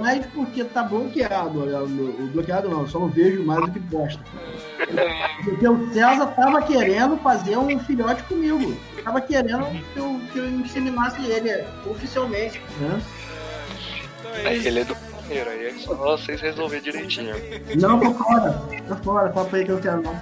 [0.00, 1.58] mais porque tá bloqueado.
[1.60, 4.20] O, o bloqueado não, eu só não vejo mais o que gosta.
[5.44, 8.76] Porque o César tava querendo fazer um filhote comigo.
[9.04, 12.60] Tava querendo que eu, que eu inseminasse ele oficialmente.
[12.80, 13.00] Né?
[14.20, 14.68] Então É é que isso.
[14.68, 17.34] ele é do Palmeiras, aí é só vocês resolver direitinho.
[17.80, 18.62] Não, tô fora.
[18.88, 20.20] Tô fora, fala pra ele que eu quero não.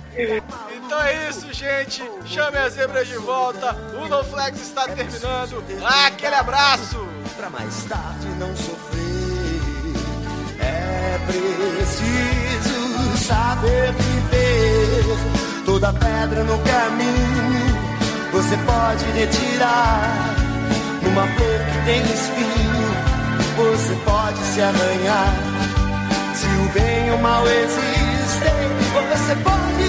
[0.84, 2.02] Então é isso, gente.
[2.26, 3.74] Chame as zebras de volta.
[4.02, 5.62] O No Flex está terminando.
[6.06, 7.07] Aquele abraço.
[7.38, 9.62] Pra mais tarde não sofrer.
[10.58, 15.64] É preciso saber viver.
[15.64, 17.78] Toda pedra no caminho
[18.32, 20.34] você pode retirar.
[21.02, 22.90] Numa flor que tem espinho,
[23.56, 25.32] você pode se arranhar.
[26.34, 29.87] Se o bem e o mal existem, você pode